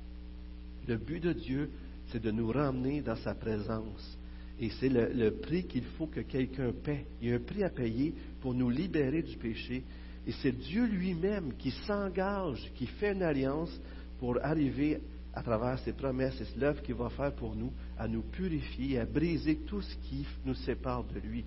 [0.88, 1.70] Le but de Dieu,
[2.08, 4.18] c'est de nous ramener dans sa présence.
[4.60, 7.06] Et c'est le, prix qu'il faut que quelqu'un paie.
[7.22, 9.84] Il y a un prix à payer pour nous libérer du péché.
[10.28, 13.72] Et c'est Dieu lui-même qui s'engage, qui fait une alliance
[14.20, 15.02] pour arriver
[15.34, 19.06] à travers ses promesses et l'œuvre qu'il va faire pour nous, à nous purifier, à
[19.06, 21.44] briser tout ce qui nous sépare de lui.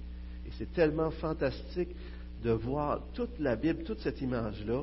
[0.47, 1.95] Et c'est tellement fantastique
[2.43, 4.83] de voir toute la Bible, toute cette image-là,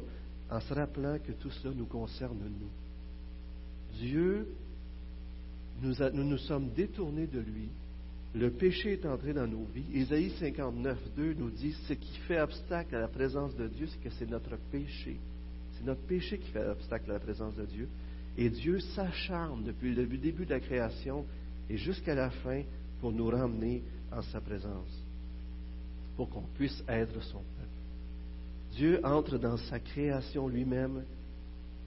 [0.50, 4.00] en se rappelant que tout cela nous concerne nous.
[4.00, 4.48] Dieu,
[5.82, 7.70] nous, nous nous sommes détournés de lui.
[8.36, 9.86] Le péché est entré dans nos vies.
[9.94, 14.02] Isaïe 59, 2 nous dit ce qui fait obstacle à la présence de Dieu, c'est
[14.02, 15.18] que c'est notre péché.
[15.78, 17.88] C'est notre péché qui fait obstacle à la présence de Dieu.
[18.38, 21.26] Et Dieu s'acharne depuis le début de la création
[21.70, 22.62] et jusqu'à la fin
[23.00, 24.90] pour nous ramener en sa présence,
[26.16, 27.74] pour qu'on puisse être son peuple.
[28.76, 31.04] Dieu entre dans sa création lui-même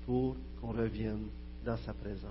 [0.04, 1.26] pour qu'on revienne
[1.64, 2.30] dans sa présence.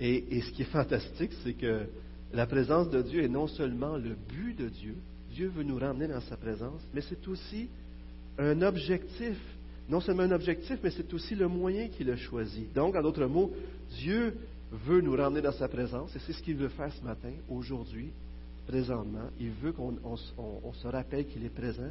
[0.00, 1.86] Et, ce qui est fantastique, c'est que
[2.32, 4.96] la présence de Dieu est non seulement le but de Dieu,
[5.30, 7.68] Dieu veut nous ramener dans sa présence, mais c'est aussi
[8.38, 9.36] un objectif
[9.88, 12.66] non seulement un objectif, mais c'est aussi le moyen qu'il a choisi.
[12.74, 13.52] Donc, en d'autres mots,
[13.98, 14.34] Dieu
[14.86, 18.10] veut nous ramener dans sa présence, et c'est ce qu'il veut faire ce matin, aujourd'hui,
[18.66, 19.28] présentement.
[19.38, 21.90] Il veut qu'on se rappelle qu'il est présent,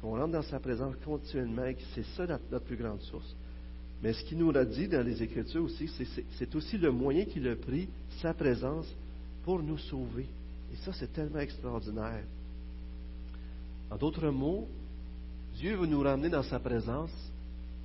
[0.00, 3.34] qu'on rentre dans sa présence continuellement, et que c'est ça notre, plus grande source.
[4.02, 5.88] Mais ce qu'il nous a dit dans les Écritures aussi,
[6.38, 7.88] c'est aussi le moyen qu'il a pris,
[8.20, 8.86] sa présence,
[9.44, 10.26] pour nous sauver.
[10.72, 12.24] Et ça, c'est tellement extraordinaire.
[13.90, 14.66] En d'autres mots,
[15.56, 17.12] Dieu veut nous ramener dans sa présence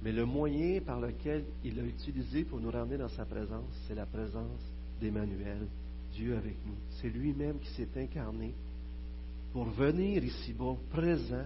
[0.03, 3.95] mais le moyen par lequel il a utilisé pour nous ramener dans sa présence, c'est
[3.95, 4.61] la présence
[5.01, 5.67] d'Emmanuel,
[6.13, 6.75] Dieu avec nous.
[7.01, 8.53] C'est lui-même qui s'est incarné
[9.51, 11.45] pour venir ici-bas, présent,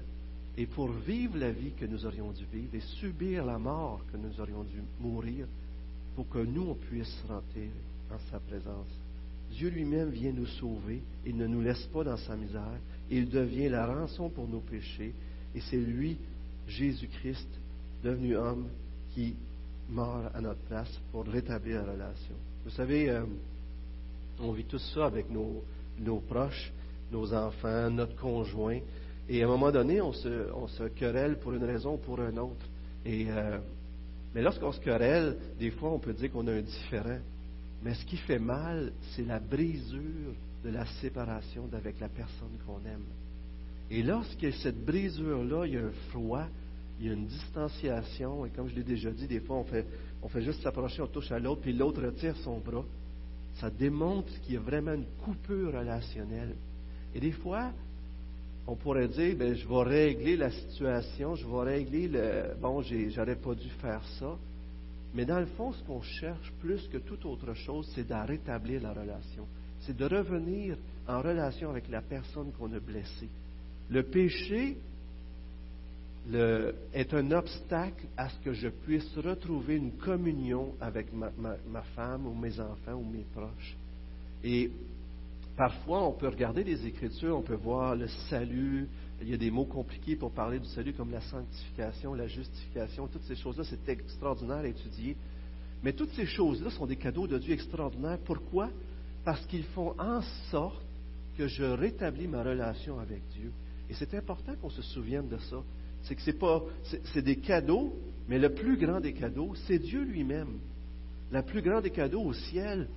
[0.56, 4.18] et pour vivre la vie que nous aurions dû vivre et subir la mort que
[4.18, 5.48] nous aurions dû mourir
[6.16, 7.72] pour que nous, on puisse rentrer
[8.12, 8.88] en sa présence.
[9.52, 13.70] Dieu lui-même vient nous sauver, il ne nous laisse pas dans sa misère, il devient
[13.70, 15.13] la rançon pour nos péchés,
[15.56, 16.18] et c'est lui,
[16.68, 17.48] Jésus-Christ,
[18.04, 18.68] devenu homme
[19.13, 19.36] qui
[19.89, 22.36] meurt à notre place pour rétablir la relation.
[22.63, 23.24] Vous savez, euh,
[24.39, 25.63] on vit tout ça avec nos,
[26.28, 26.72] proches,
[27.12, 28.80] nos enfants, notre conjoint.
[29.30, 32.22] Et à un moment donné, on se, on se querelle pour une raison ou pour
[32.22, 32.66] une autre.
[33.06, 33.58] Et, euh,
[34.34, 37.20] mais lorsqu'on se querelle, des fois, on peut dire qu'on a un différent.
[37.84, 42.80] Mais ce qui fait mal, c'est la brisure de la séparation d'avec la personne qu'on
[42.89, 43.06] aime.
[43.92, 44.24] Et a
[44.63, 46.48] cette brisure-là, il y a un froid,
[47.04, 49.86] il y a une distanciation, et comme je l'ai déjà dit, des fois, on fait,
[50.22, 52.86] on fait juste s'approcher, on touche à l'autre, puis l'autre retire son bras.
[53.56, 56.56] Ça démontre qu'il y a vraiment une coupure relationnelle.
[57.13, 57.74] Et des fois,
[58.66, 63.36] on pourrait dire, ben, je vais régler la situation, je vais régler le, bon, j'aurais
[63.36, 64.38] pas dû faire ça.
[65.13, 68.82] Mais dans le fond, ce qu'on cherche plus que toute autre chose, c'est de rétablir
[68.82, 69.46] la relation.
[69.82, 73.30] C'est de revenir en relation avec la personne qu'on a blessée.
[73.89, 74.78] Le péché,
[76.31, 82.33] est un obstacle à ce que je puisse retrouver une communion avec ma, femme ou
[82.33, 83.75] mes enfants ou mes proches.
[84.43, 84.71] Et
[85.57, 88.88] parfois, on peut regarder les Écritures, on peut voir le salut.
[89.21, 93.07] Il y a des mots compliqués pour parler du salut, comme la sanctification, la justification.
[93.07, 95.15] Toutes ces choses-là, c'est extraordinaire à étudier.
[95.83, 98.19] Mais toutes ces choses-là sont des cadeaux de Dieu extraordinaires.
[98.23, 98.69] Pourquoi?
[99.25, 100.81] Parce qu'ils font en sorte
[101.38, 103.51] que je rétablis ma relation avec Dieu.
[103.89, 105.57] Et c'est important qu'on se souvienne de ça
[106.04, 106.62] c'est que c'est pas,
[107.13, 107.94] c'est des cadeaux,
[108.28, 110.60] mais le plus grand des cadeaux, c'est Dieu lui-même.
[111.32, 112.88] Le plus grand des cadeaux au ciel.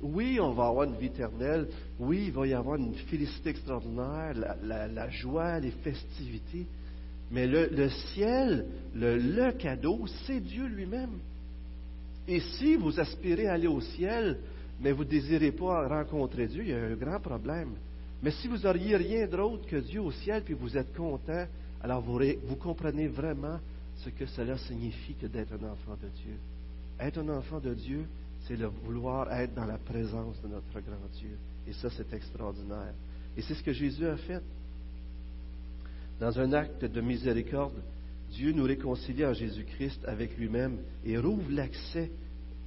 [0.00, 1.68] Oui, on va avoir une vie éternelle.
[1.98, 6.66] Oui, il va y avoir une félicité extraordinaire, la, joie, les festivités.
[7.30, 11.18] Mais le, ciel, le, le cadeau, c'est Dieu lui-même.
[12.28, 14.38] Et si vous aspirez à aller au ciel,
[14.80, 17.74] mais vous ne désirez pas rencontrer Dieu, il y a un grand problème.
[18.22, 21.46] Mais si vous n'auriez rien d'autre que Dieu au ciel, puis vous êtes content,
[21.82, 23.58] alors vous, comprenez vraiment
[23.96, 26.36] ce que cela signifie que d'être un enfant de Dieu.
[27.00, 28.06] Être un enfant de Dieu,
[28.46, 31.36] c'est le vouloir être dans la présence de notre grand Dieu.
[31.66, 32.94] Et ça, c'est extraordinaire.
[33.36, 34.42] Et c'est ce que Jésus a fait.
[36.20, 37.74] Dans un acte de miséricorde,
[38.30, 42.10] Dieu nous réconcilie en Jésus-Christ avec lui-même et rouvre l'accès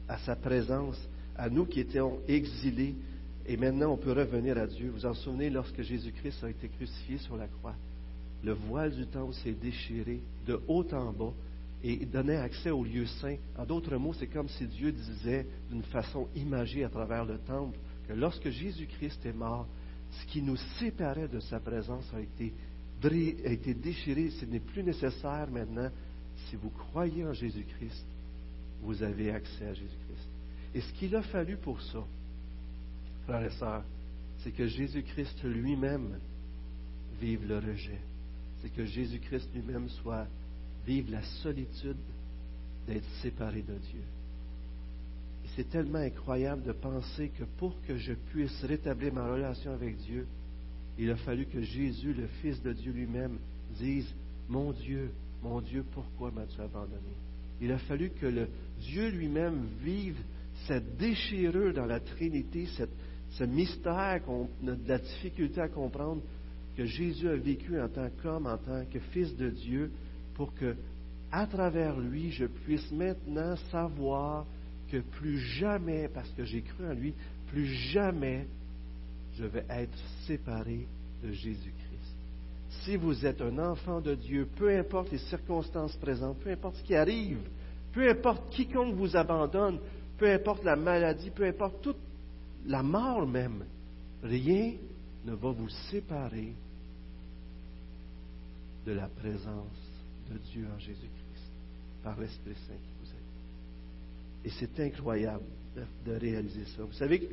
[0.10, 1.00] à sa présence
[1.38, 2.96] à nous qui étions exilés.
[3.48, 4.90] Et maintenant, on peut revenir à Dieu.
[4.90, 7.76] Vous vous en souvenez lorsque Jésus-Christ a été crucifié sur la croix
[8.46, 11.34] le voile du temple s'est déchiré de haut en bas
[11.84, 13.38] et donnait accès au lieu saint.
[13.58, 17.78] En d'autres mots, c'est comme si Dieu disait d'une façon imagée à travers le temple
[18.08, 19.68] que lorsque Jésus-Christ est mort,
[20.12, 22.54] ce qui nous séparait de sa présence a été,
[23.04, 24.30] a été déchiré.
[24.30, 25.90] Ce n'est plus nécessaire maintenant.
[26.48, 28.06] Si vous croyez en Jésus-Christ,
[28.84, 30.30] vous avez accès à Jésus-Christ.
[30.76, 32.04] Et ce qu'il a fallu pour ça,
[33.26, 33.84] frères et sœurs,
[34.40, 36.20] c'est que Jésus-Christ lui-même
[37.20, 38.00] vive le rejet.
[38.66, 40.26] C'est que Jésus-Christ lui-même soit
[40.88, 41.98] vive la solitude
[42.88, 44.02] d'être séparé de Dieu.
[45.44, 49.98] Et c'est tellement incroyable de penser que pour que je puisse rétablir ma relation avec
[49.98, 50.26] Dieu,
[50.98, 53.38] il a fallu que Jésus, le Fils de Dieu lui-même,
[53.78, 54.12] dise,
[54.50, 55.12] Mon Dieu,
[55.44, 57.14] mon Dieu, pourquoi m'as-tu abandonné
[57.62, 58.50] Il a fallu que le
[58.82, 60.18] Dieu lui-même vive
[60.66, 62.68] cette déchirure dans la Trinité,
[63.30, 64.22] ce mystère
[64.64, 66.24] de la difficulté à comprendre,
[66.76, 69.92] que Jésus a vécu en tant qu'homme, en tant que Fils de Dieu,
[70.36, 70.76] pour que,
[71.32, 74.46] à travers lui, je puisse maintenant savoir
[74.92, 77.14] que plus jamais, parce que j'ai cru en lui,
[77.48, 78.46] plus jamais
[79.38, 80.86] je vais être séparé
[81.24, 82.16] de Jésus-Christ.
[82.84, 86.84] Si vous êtes un enfant de Dieu, peu importe les circonstances présentes, peu importe ce
[86.84, 87.40] qui arrive,
[87.94, 89.80] peu importe quiconque vous abandonne,
[90.18, 91.98] peu importe la maladie, peu importe toute
[92.68, 93.64] la mort même,
[94.24, 94.74] rien
[95.26, 96.54] ne va vous séparer
[98.86, 99.96] de la présence
[100.32, 101.52] de Dieu en Jésus-Christ,
[102.04, 104.46] par l'Esprit Saint qui vous aide.
[104.46, 105.44] Et c'est incroyable
[106.06, 106.84] de, réaliser ça.
[106.84, 107.30] Vous savez,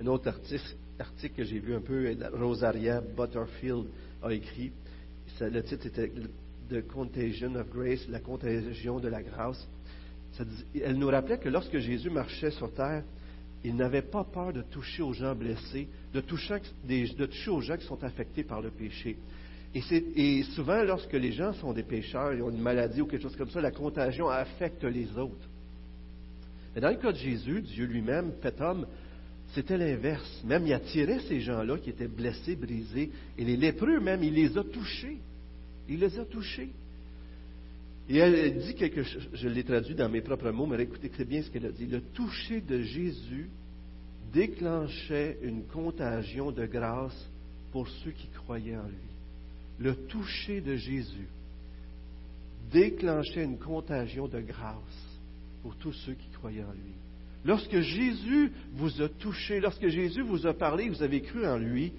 [0.00, 3.86] un autre article, que j'ai vu un peu, Rosaria Butterfield
[4.22, 4.70] a écrit,
[5.40, 6.12] le titre était
[6.70, 9.66] The Contagion of Grace, la contagion de la grâce.
[10.74, 13.02] elle nous rappelait que lorsque Jésus marchait sur terre,
[13.64, 18.02] il n'avait pas peur de toucher aux gens blessés, de toucher aux gens qui sont
[18.04, 19.16] affectés par le péché.
[20.16, 23.36] Et, souvent, lorsque les gens sont des pécheurs, ils ont une maladie ou quelque chose
[23.36, 25.48] comme ça, la contagion affecte les autres.
[26.74, 28.86] Mais dans le cas de Jésus, Dieu lui-même, fait homme,
[29.52, 30.42] c'était l'inverse.
[30.44, 34.56] Même il attirait ces gens-là qui étaient blessés, brisés, et les lépreux même, il les
[34.56, 35.18] a touchés.
[35.90, 36.70] Il les a touchés.
[38.08, 41.24] Et elle dit quelque chose, je l'ai traduit dans mes propres mots, mais écoutez très
[41.24, 41.86] bien ce qu'elle a dit.
[41.86, 43.50] Le toucher de Jésus
[44.32, 47.28] déclenchait une contagion de grâce
[47.72, 49.15] pour ceux qui croyaient en lui
[49.78, 51.28] le toucher de Jésus
[52.70, 55.18] déclenchait une contagion de grâce
[55.62, 56.94] pour tous ceux qui croyaient en lui.
[57.44, 61.92] Lorsque Jésus vous a touché, lorsque Jésus vous a parlé, vous avez cru en lui,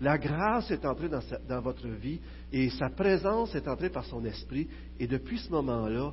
[0.00, 2.20] la grâce est entrée dans, dans votre vie
[2.52, 4.68] et sa présence est entrée par son esprit.
[5.00, 6.12] Et depuis ce moment-là,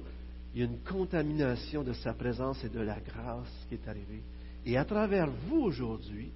[0.54, 4.24] il y a une contamination de sa présence et de la grâce qui est arrivée.
[4.65, 6.32] Et à travers vous aujourd'hui,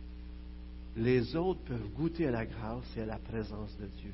[0.96, 4.12] les autres peuvent goûter à la grâce et à la présence de Dieu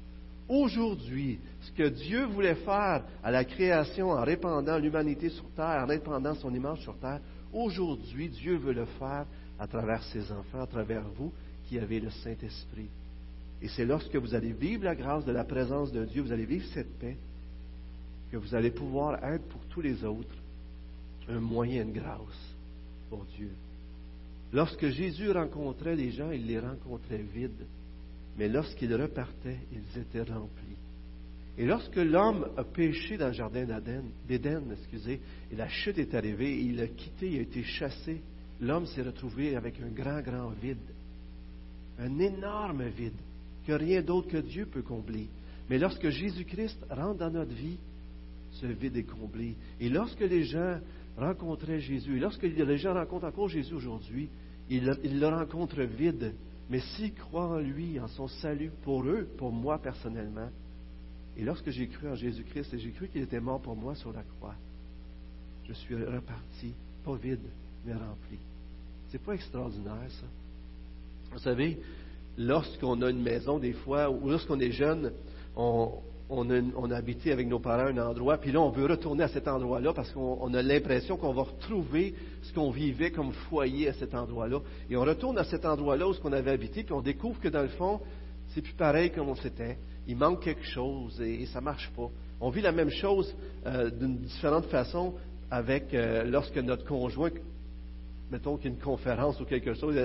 [0.51, 5.87] aujourd'hui, ce que Dieu voulait faire à la création en répandant l'humanité sur terre, en
[5.87, 7.21] répandant son image sur terre,
[7.53, 9.25] aujourd'hui, Dieu veut le faire
[9.57, 11.31] à travers ses enfants, à travers vous
[11.67, 12.89] qui avez le Saint-Esprit.
[13.61, 16.45] Et c'est lorsque vous allez vivre la grâce de la présence de Dieu, vous allez
[16.45, 17.15] vivre cette paix,
[18.29, 20.35] que vous allez pouvoir être pour tous les autres
[21.29, 22.55] un moyen de grâce
[23.09, 23.51] pour Dieu.
[24.51, 27.65] Lorsque Jésus rencontrait les gens, il les rencontrait vides.
[28.37, 30.77] Mais lorsqu'ils repartaient, ils étaient remplis.
[31.57, 33.67] Et lorsque l'homme a péché dans le jardin
[34.27, 35.19] d'Éden, excusez,
[35.51, 38.21] et la chute est arrivée, il a quitté, il a été chassé,
[38.61, 40.77] l'homme s'est retrouvé avec un grand, grand vide.
[41.99, 43.19] Un énorme vide
[43.67, 45.27] que rien d'autre que Dieu peut combler.
[45.69, 47.77] Mais lorsque Jésus-Christ rentre dans notre vie,
[48.53, 49.55] ce vide est comblé.
[49.79, 50.79] Et lorsque les gens
[51.17, 54.29] rencontraient Jésus, et lorsque les gens rencontrent encore Jésus aujourd'hui,
[54.69, 56.33] ils le rencontrent vide,
[56.71, 60.49] mais s'ils croient en lui, en son salut, pour eux, pour moi personnellement,
[61.35, 64.13] et lorsque j'ai cru en Jésus-Christ et j'ai cru qu'il était mort pour moi sur
[64.13, 64.55] la croix,
[65.67, 67.41] je suis reparti, pas vide,
[67.85, 68.37] mais rempli.
[69.09, 70.27] C'est pas extraordinaire, ça?
[71.33, 71.77] Vous savez,
[72.37, 75.11] lorsqu'on a une maison, des fois, ou lorsqu'on est jeune,
[75.57, 75.99] on,
[76.31, 79.47] on a, habité avec nos parents un endroit, puis là, on veut retourner à cet
[79.47, 84.15] endroit-là parce qu'on a l'impression qu'on va retrouver ce qu'on vivait comme foyer à cet
[84.15, 84.59] endroit-là.
[84.89, 87.61] Et on retourne à cet endroit-là où on avait habité, puis on découvre que dans
[87.61, 87.99] le fond,
[88.49, 89.77] c'est plus pareil comme on s'était.
[90.07, 92.09] Il manque quelque chose et, ça ne marche pas.
[92.39, 95.13] On vit la même chose euh, d'une différente façon
[95.49, 97.29] avec euh, lorsque notre conjoint,
[98.31, 99.95] mettons qu'il y a une conférence ou quelque chose,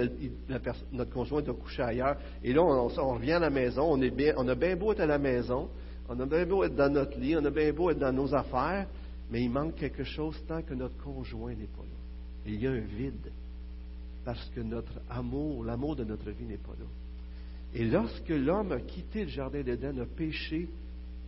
[0.93, 4.11] notre conjoint doit coucher ailleurs, et là, on, on, revient à la maison, on, est
[4.11, 5.69] bien, on a bien beau être à la maison,
[6.09, 8.35] on a bien beau être dans notre lit, on a bien beau être dans nos
[8.35, 8.87] affaires,
[9.31, 12.47] mais il manque quelque chose tant que notre conjoint n'est pas là.
[12.47, 13.33] il y a un vide,
[14.25, 16.87] parce que notre amour, l'amour de notre vie n'est pas là.
[17.75, 20.69] Et lorsque l'homme a quitté le jardin d'Éden, a péché,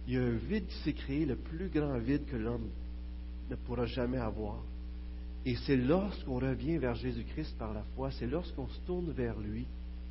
[0.07, 2.69] il y a un vide qui s'est créé, le plus grand vide que l'homme
[3.51, 4.63] ne pourra jamais avoir.
[5.45, 9.67] Et c'est lorsqu'on revient vers Jésus-Christ par la foi, c'est lorsqu'on se tourne vers lui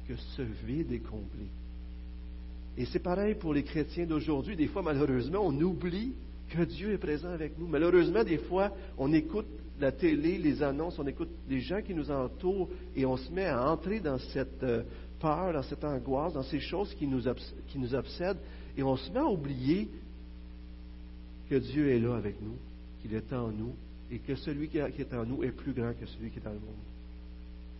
[0.07, 1.47] que ce vide est comblé.
[2.77, 4.55] Et c'est pareil pour les chrétiens d'aujourd'hui.
[4.55, 6.13] Des fois, malheureusement, on oublie
[6.49, 7.67] que Dieu est présent avec nous.
[7.67, 9.47] Malheureusement, des fois, on écoute
[9.79, 13.45] la télé, les annonces, on écoute les gens qui nous entourent et on se met
[13.45, 14.83] à entrer dans cette euh,
[15.19, 17.21] peur, dans cette angoisse, dans ces choses qui nous,
[17.67, 18.39] qui nous obsèdent
[18.75, 19.89] et on se met à oublier
[21.49, 22.55] que Dieu est là avec nous,
[23.01, 23.73] qu'il est en nous
[24.11, 26.51] et que celui qui est en nous est plus grand que celui qui est dans
[26.51, 26.75] le monde.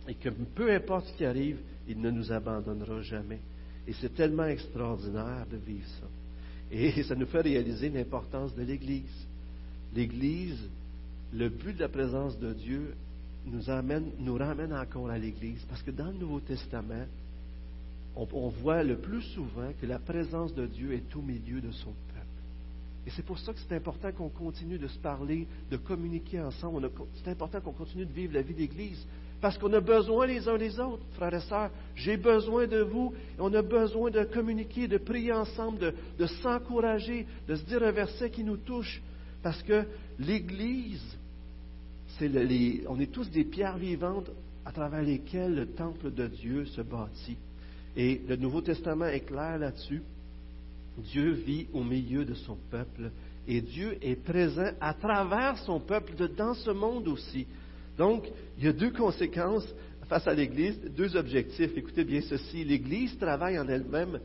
[0.08, 3.40] Et que peu importe ce qui arrive, il ne nous abandonnera jamais.
[3.88, 6.06] Et c'est tellement extraordinaire de vivre ça.
[6.70, 9.26] Et ça nous fait réaliser l'importance de l'Église.
[9.94, 10.60] L'Église,
[11.32, 12.94] le but de la présence de Dieu
[13.46, 13.62] nous,
[14.18, 15.64] nous ramène encore à l'Église.
[15.70, 17.06] Parce que dans le Nouveau Testament,
[18.14, 21.70] on, on voit le plus souvent que la présence de Dieu est au milieu de
[21.70, 22.18] son peuple.
[23.06, 26.90] Et c'est pour ça que c'est important qu'on continue de se parler, de communiquer ensemble.
[27.14, 29.02] C'est important qu'on continue de vivre la vie d'Église.
[29.40, 31.70] Parce qu'on a besoin les uns des autres, frères et sœurs.
[31.94, 33.14] J'ai besoin de vous.
[33.38, 38.30] On a besoin de communiquer, de prier ensemble, de, s'encourager, de se dire un verset
[38.30, 39.00] qui nous touche.
[39.42, 39.84] Parce que
[40.18, 41.16] l'Église,
[42.18, 42.30] c'est
[42.88, 44.30] on est tous des pierres vivantes
[44.64, 47.36] à travers lesquelles le temple de Dieu se bâtit.
[47.96, 50.02] Et le Nouveau Testament est clair là-dessus.
[50.98, 53.10] Dieu vit au milieu de son peuple
[53.46, 57.46] et Dieu est présent à travers son peuple dans ce monde aussi.
[57.98, 58.24] Donc,
[58.56, 59.66] il y a deux conséquences
[60.08, 61.76] face à l'Église, deux objectifs.
[61.76, 62.64] Écoutez bien ceci.
[62.64, 64.20] L'Église travaille en elle-même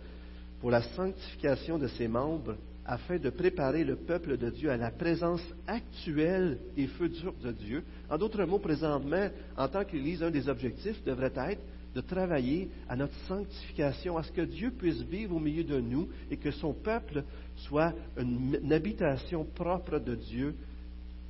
[0.61, 2.55] pour la sanctification de ses membres
[2.85, 7.83] afin de préparer le peuple de Dieu à la présence actuelle et future de Dieu.
[8.09, 11.61] En d'autres mots, présentement, en tant qu'Église, un des objectifs devrait être
[11.95, 16.09] de travailler à notre sanctification, à ce que Dieu puisse vivre au milieu de nous
[16.31, 17.23] et que son peuple
[17.55, 20.55] soit une, habitation propre de Dieu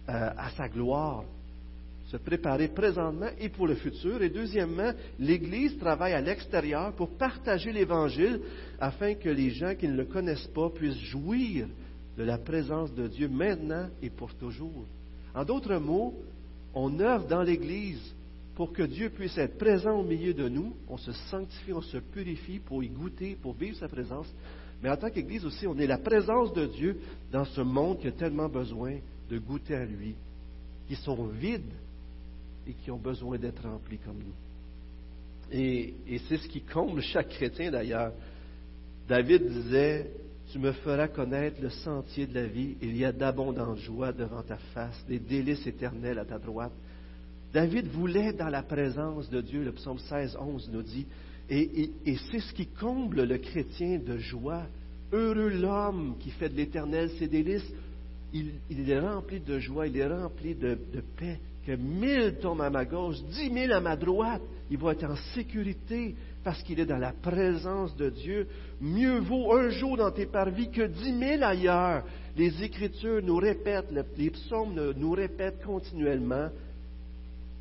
[0.10, 1.24] euh, à sa gloire.
[2.14, 4.22] Se préparer présentement et pour le futur.
[4.22, 8.40] Et deuxièmement, l'Église travaille à l'extérieur pour partager l'Évangile
[8.80, 11.66] afin que les gens qui ne le connaissent pas puissent jouir
[12.16, 14.86] de la présence de Dieu maintenant et pour toujours.
[15.34, 16.14] En d'autres mots,
[16.76, 18.14] on œuvre dans l'Église
[18.54, 20.76] pour que Dieu puisse être présent au milieu de nous.
[20.88, 24.32] On se sanctifie, on se purifie pour y goûter, pour vivre sa présence.
[24.84, 26.96] Mais en tant qu'Église aussi, on est la présence de Dieu
[27.32, 28.98] dans ce monde qui a tellement besoin
[29.32, 30.14] de goûter à lui,
[30.88, 31.74] qui sont vides
[32.68, 34.36] et qui ont besoin d'être remplis comme nous.
[35.52, 35.94] Et,
[36.28, 38.14] c'est ce qui comble chaque chrétien d'ailleurs.
[39.08, 40.10] David disait,
[40.52, 44.42] tu me feras connaître le sentier de la vie, il y a d'abondantes joies devant
[44.42, 46.74] ta face, des délices éternels à ta droite.
[47.54, 51.06] David voulait dans la présence de Dieu, le psaume 16, 11 nous dit,
[51.50, 51.92] et,
[52.32, 54.64] c'est ce qui comble le chrétien de joie.
[55.12, 57.72] Heureux l'homme qui fait de l'éternel ses délices.
[58.34, 60.76] Il, est rempli de joie, il est rempli de,
[61.18, 61.40] paix.
[61.66, 65.16] Que mille tombent à ma gauche, dix mille à ma droite, il va être en
[65.34, 68.48] sécurité parce qu'il est dans la présence de Dieu.
[68.82, 72.04] Mieux vaut un jour dans tes parvis que dix mille ailleurs.
[72.36, 76.50] Les Écritures nous répètent, les psaumes nous répètent continuellement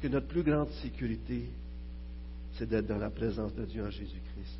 [0.00, 1.44] que notre plus grande sécurité,
[2.54, 4.58] c'est d'être dans la présence de Dieu en Jésus-Christ.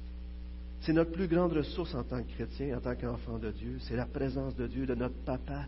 [0.82, 3.78] C'est notre plus grande ressource en tant que chrétien, en tant qu'enfant de Dieu.
[3.80, 5.66] C'est la présence de Dieu, de notre papa.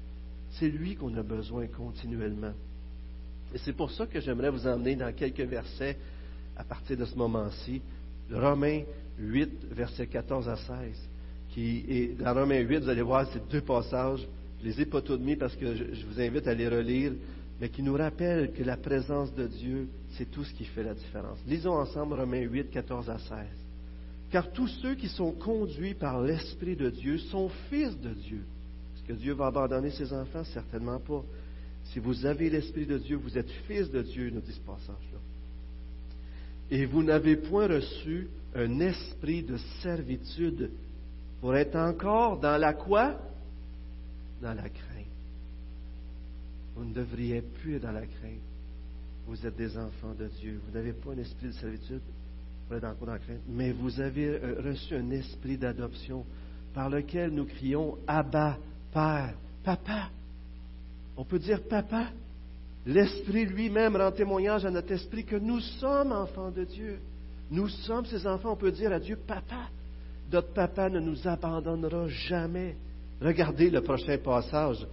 [0.51, 2.53] C'est lui qu'on a besoin continuellement.
[3.55, 5.97] Et c'est pour ça que j'aimerais vous emmener dans quelques versets
[6.57, 7.81] à partir de ce moment-ci.
[8.31, 8.83] Romains
[9.19, 10.69] 8, versets 14 à 16.
[11.51, 14.27] Qui dans Romains 8, vous allez voir ces deux passages.
[14.61, 17.13] Je les ai pas tous mis parce que je vous invite à les relire
[17.61, 20.95] mais qui nous rappelle que la présence de Dieu, c'est tout ce qui fait la
[20.95, 21.39] différence.
[21.47, 23.31] Lisons ensemble Romains 8, 14 à 16.
[24.31, 28.45] Car tous ceux qui sont conduits par l'Esprit de Dieu sont fils de Dieu.
[28.95, 30.43] Est-ce que Dieu va abandonner ses enfants?
[30.45, 31.23] Certainement pas.
[31.87, 35.19] Si vous avez l'Esprit de Dieu, vous êtes fils de Dieu, nous dit ce passage-là.
[36.71, 40.71] Et vous n'avez point reçu un esprit de servitude
[41.41, 43.19] pour être encore dans la quoi?
[44.41, 45.05] Dans la crainte.
[46.75, 48.41] Vous ne devriez plus être dans la crainte.
[49.27, 50.61] Vous êtes des enfants de Dieu.
[50.67, 52.01] Vous n'avez pas un esprit de servitude
[52.67, 56.25] pour être encore dans la crainte, mais vous avez euh, reçu un esprit d'adoption
[56.73, 58.59] par lequel nous crions Abba,
[58.93, 60.11] Père, Papa.
[61.17, 62.09] On peut dire Papa.
[62.87, 66.99] L'Esprit lui-même rend témoignage à notre esprit que nous sommes enfants de Dieu.
[67.51, 68.53] Nous sommes ses enfants.
[68.53, 69.69] On peut dire à Dieu Papa.
[70.31, 72.77] Notre Papa ne nous abandonnera jamais.
[73.21, 74.87] Regardez le prochain passage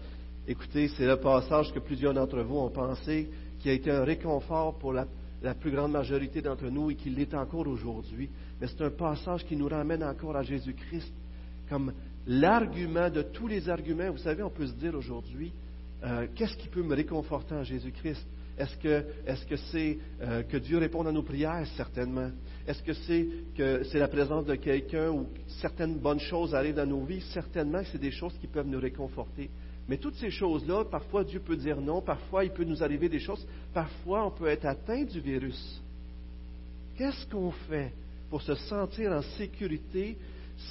[0.47, 4.77] Écoutez, c'est le passage que plusieurs d'entre vous ont pensé qui a été un réconfort
[4.79, 5.05] pour la,
[5.53, 8.27] plus grande majorité d'entre nous et qui l'est encore aujourd'hui.
[8.59, 11.13] Mais c'est un passage qui nous ramène encore à Jésus-Christ
[11.69, 11.93] comme
[12.25, 14.11] l'argument de tous les arguments.
[14.11, 15.53] Vous savez, on peut se dire aujourd'hui,
[16.03, 18.25] euh, qu'est-ce qui peut me réconforter en Jésus-Christ?
[18.57, 21.65] Est-ce que c'est euh, que Dieu réponde à nos prières?
[21.77, 22.29] Certainement.
[22.67, 23.27] Est-ce que c'est
[23.57, 25.27] que c'est la présence de quelqu'un ou
[25.61, 27.21] certaines bonnes choses arrivent dans nos vies?
[27.33, 29.49] Certainement que c'est des choses qui peuvent nous réconforter.
[29.87, 33.19] Mais toutes ces choses-là, parfois Dieu peut dire non, parfois il peut nous arriver des
[33.19, 35.81] choses, parfois on peut être atteint du virus.
[36.97, 37.91] Qu'est-ce qu'on fait
[38.29, 40.17] pour se sentir en sécurité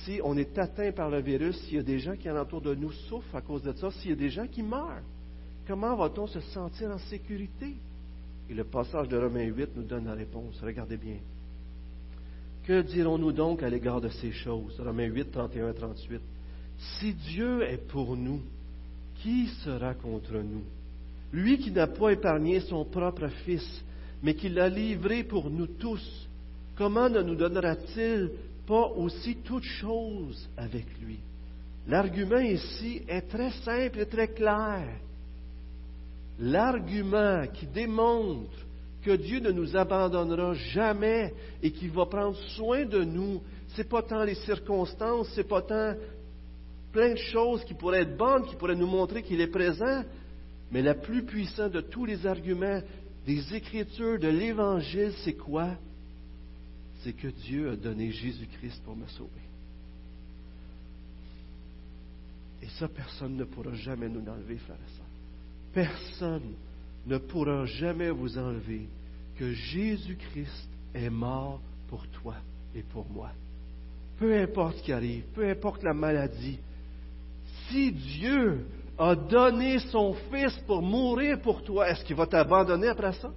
[0.05, 2.75] si on est atteint par le virus, s'il y a des gens qui alentour de
[2.75, 5.03] nous souffrent à cause de ça, s'il y a des gens qui meurent?
[5.71, 7.77] Comment va-t-on se sentir en sécurité?
[8.51, 10.59] Et le passage de Romains 8 nous donne la réponse.
[10.61, 11.19] Regardez bien.
[12.67, 14.81] Que dirons-nous donc à l'égard de ces choses?
[14.81, 16.21] Romains 8, 31 38.
[16.77, 18.41] Si Dieu est pour nous,
[19.23, 20.65] qui sera contre nous?
[21.33, 23.85] Lui qui n'a pas épargné son propre Fils,
[24.25, 26.29] mais qui l'a livré pour nous tous,
[26.75, 28.33] comment ne nous donnera-t-il
[28.67, 31.21] pas aussi toutes choses avec lui?
[31.87, 34.89] L'argument ici est très simple et très clair.
[36.41, 38.57] L'argument qui démontre
[39.03, 43.43] que Dieu ne nous abandonnera jamais et qu'il va prendre soin de nous,
[43.75, 45.95] c'est pas tant les circonstances, c'est pas tant
[46.93, 50.03] plein de choses qui pourraient être bonnes, qui pourraient nous montrer qu'il est présent,
[50.73, 52.81] mais le plus puissant de tous les arguments
[53.27, 55.77] des Écritures, de l'Évangile, c'est quoi?
[57.03, 59.31] C'est que Dieu a donné Jésus-Christ pour me sauver.
[62.63, 65.00] Et ça, personne ne pourra jamais nous enlever, frère et.
[65.73, 66.55] Personne
[67.07, 68.89] ne pourra jamais vous enlever
[69.37, 72.35] que Jésus-Christ est mort pour toi
[72.75, 73.31] et pour moi.
[74.19, 76.59] Peu importe ce qui arrive, peu importe la maladie,
[77.69, 78.67] si Dieu
[78.99, 83.33] a donné son Fils pour mourir pour toi, est-ce qu'il va t'abandonner après ça?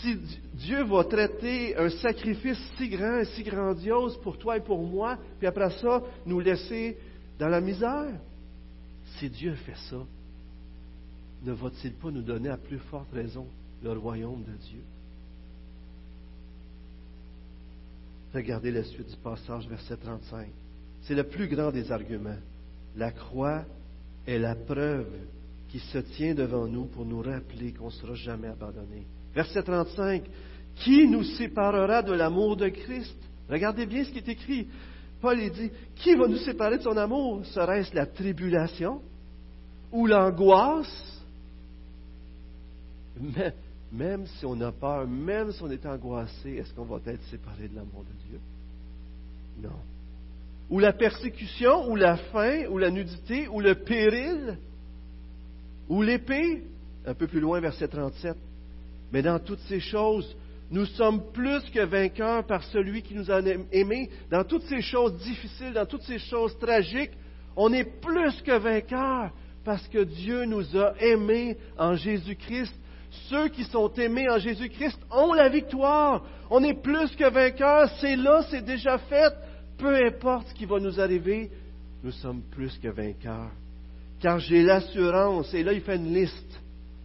[0.00, 0.16] Si
[0.54, 5.18] Dieu va traiter un sacrifice si grand et si grandiose pour toi et pour moi,
[5.38, 6.96] puis après ça, nous laisser
[7.38, 8.12] dans la misère,
[9.18, 9.98] si Dieu fait ça,
[11.46, 13.46] ne va-t-il pas nous donner à plus forte raison
[13.82, 14.80] le royaume de Dieu?
[18.34, 20.48] Regardez la suite du passage, verset 35.
[21.02, 22.36] C'est le plus grand des arguments.
[22.96, 23.64] La croix
[24.26, 25.06] est la preuve
[25.68, 29.06] qui se tient devant nous pour nous rappeler qu'on ne sera jamais abandonné.
[29.34, 30.24] Verset 35.
[30.76, 33.16] Qui nous séparera de l'amour de Christ?
[33.48, 34.66] Regardez bien ce qui est écrit.
[35.20, 37.46] Paul dit, qui va nous séparer de son amour?
[37.46, 39.00] Serait-ce la tribulation
[39.92, 41.15] ou l'angoisse?
[43.20, 43.54] Mais,
[43.92, 47.68] même si on a peur, même si on est angoissé, est-ce qu'on va être séparé
[47.68, 48.40] de l'amour de Dieu?
[49.62, 49.78] Non.
[50.68, 54.58] Ou la persécution, ou la faim, ou la nudité, ou le péril,
[55.88, 56.64] ou l'épée,
[57.06, 58.36] un peu plus loin, verset 37.
[59.12, 60.36] Mais dans toutes ces choses,
[60.70, 63.40] nous sommes plus que vainqueurs par celui qui nous a
[63.70, 64.10] aimés.
[64.30, 67.12] Dans toutes ces choses difficiles, dans toutes ces choses tragiques,
[67.54, 69.30] on est plus que vainqueurs
[69.64, 72.74] parce que Dieu nous a aimés en Jésus-Christ
[73.28, 76.24] ceux qui sont aimés en Jésus-Christ ont la victoire.
[76.50, 77.90] On est plus que vainqueurs.
[78.00, 79.32] C'est là, c'est déjà fait.
[79.78, 81.50] Peu importe ce qui va nous arriver,
[82.02, 83.50] nous sommes plus que vainqueurs.
[84.20, 86.60] Car j'ai l'assurance, et là il fait une liste,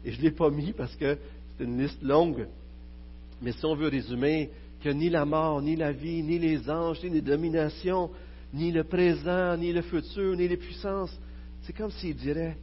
[0.05, 1.17] et je ne l'ai pas mis parce que
[1.57, 2.47] c'est une liste longue,
[3.41, 4.49] mais si on veut résumer,
[4.81, 8.09] que ni la mort, ni la vie, ni les anges, ni les dominations,
[8.53, 11.15] ni le présent, ni le futur, ni les puissances,
[11.63, 12.57] c'est comme s'il dirait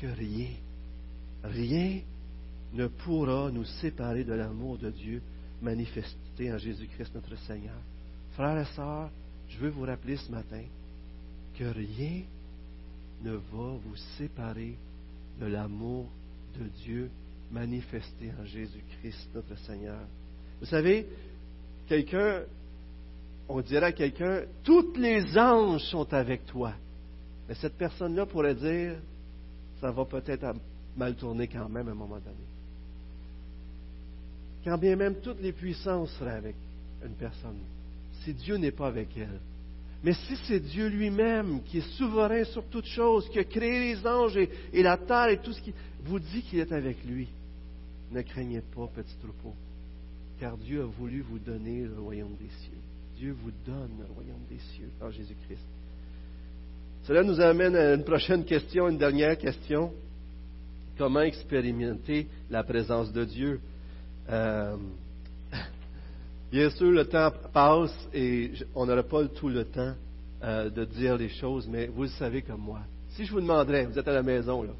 [0.00, 0.50] que rien,
[1.44, 2.00] rien
[2.72, 5.22] ne pourra nous séparer de l'amour de Dieu
[5.60, 7.76] manifesté en Jésus-Christ notre Seigneur.
[8.32, 9.10] Frères et sœurs,
[9.48, 10.62] je veux vous rappeler ce matin
[11.58, 12.22] que rien
[13.22, 14.76] ne va vous séparer
[15.40, 16.06] de l'amour
[16.58, 17.10] de Dieu
[17.50, 20.00] manifesté en Jésus-Christ notre Seigneur.
[20.58, 21.06] Vous savez,
[21.86, 22.42] quelqu'un,
[23.48, 26.72] on dirait à quelqu'un, tous les anges sont avec toi.
[27.48, 28.96] Mais cette personne-là pourrait dire,
[29.80, 30.54] ça va peut-être
[30.96, 32.52] mal tourner quand même à un moment donné
[34.64, 36.54] quand bien même toutes les puissances seraient avec
[37.04, 37.58] une personne,
[38.22, 39.40] si Dieu n'est pas avec elle.
[40.04, 44.06] Mais si c'est Dieu lui-même qui est souverain sur toutes choses, qui a créé les
[44.06, 45.72] anges et, la terre et tout ce qui
[46.04, 47.28] vous dit qu'il est avec lui,
[48.10, 49.54] ne craignez pas, petit troupeau,
[50.40, 52.78] car Dieu a voulu vous donner le royaume des cieux.
[53.16, 55.64] Dieu vous donne le royaume des cieux par Jésus-Christ.
[57.04, 59.92] Cela nous amène à une prochaine question, une dernière question.
[60.98, 63.60] Comment expérimenter la présence de Dieu?
[64.30, 64.76] Euh,
[66.52, 69.94] bien sûr, le temps passe et on n'aura pas tout le temps
[70.42, 72.80] euh, de dire les choses, mais vous le savez comme moi.
[73.10, 74.72] Si je vous demanderais, vous êtes à la maison, là,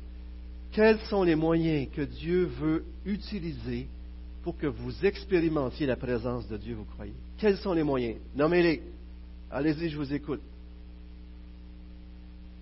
[0.73, 3.89] quels sont les moyens que Dieu veut utiliser
[4.43, 7.15] pour que vous expérimentiez la présence de Dieu, vous croyez?
[7.39, 8.19] Quels sont les moyens?
[8.35, 8.83] Nommez-les.
[9.51, 10.41] Allez-y, je vous écoute.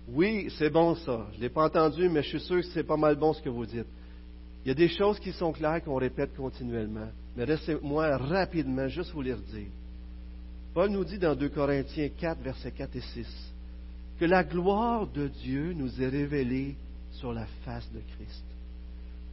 [0.09, 1.27] Oui, c'est bon ça.
[1.31, 3.41] Je ne l'ai pas entendu, mais je suis sûr que c'est pas mal bon ce
[3.41, 3.87] que vous dites.
[4.63, 7.09] Il y a des choses qui sont claires qu'on répète continuellement.
[7.35, 9.71] Mais laissez-moi rapidement juste vous les redire.
[10.73, 13.53] Paul nous dit dans 2 Corinthiens 4, versets 4 et 6,
[14.19, 16.75] que la gloire de Dieu nous est révélée
[17.11, 18.43] sur la face de Christ.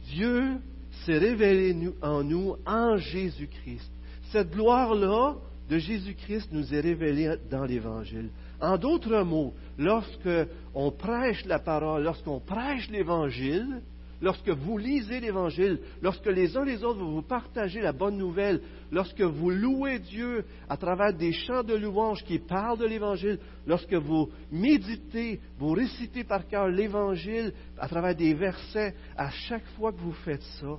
[0.07, 0.57] Dieu
[1.05, 3.91] s'est révélé en nous en Jésus-Christ.
[4.31, 5.35] Cette gloire-là
[5.69, 8.29] de Jésus-Christ nous est révélée dans l'Évangile.
[8.59, 10.29] En d'autres mots, lorsque
[10.73, 13.81] on prêche la parole, lorsqu'on prêche l'Évangile,
[14.21, 18.61] lorsque vous lisez l'Évangile, lorsque les uns les autres vous partagez la bonne nouvelle,
[18.91, 23.93] lorsque vous louez Dieu à travers des chants de louange qui parlent de l'Évangile, lorsque
[23.93, 29.99] vous méditez, vous récitez par cœur l'Évangile à travers des versets, à chaque fois que
[29.99, 30.77] vous faites ça,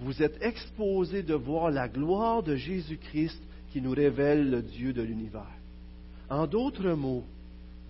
[0.00, 5.02] vous êtes exposé de voir la gloire de Jésus-Christ qui nous révèle le Dieu de
[5.02, 5.46] l'univers.
[6.28, 7.24] En d'autres mots,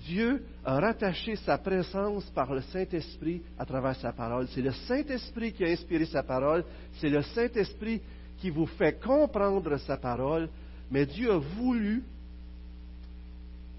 [0.07, 4.49] Dieu a rattaché sa présence par le Saint-Esprit à travers sa parole.
[4.49, 6.65] C'est le Saint-Esprit qui a inspiré sa parole,
[6.99, 8.01] c'est le Saint-Esprit
[8.39, 10.49] qui vous fait comprendre sa parole,
[10.91, 12.03] mais Dieu a voulu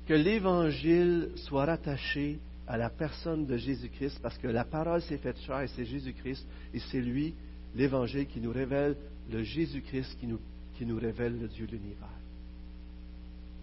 [0.08, 5.40] que l'Évangile soit rattaché à la personne de Jésus-Christ, parce que la parole s'est faite
[5.40, 7.34] chair et c'est Jésus-Christ, et c'est lui,
[7.76, 8.96] l'Évangile, qui nous révèle
[9.32, 10.40] le Jésus-Christ, qui nous,
[10.78, 12.08] qui nous révèle le Dieu de l'univers.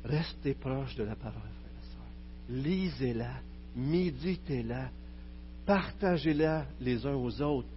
[0.05, 1.58] Restez proche de la parole
[2.49, 3.31] lisez-la,
[3.77, 4.91] méditez-la,
[5.67, 7.69] partagez-la les uns aux autres,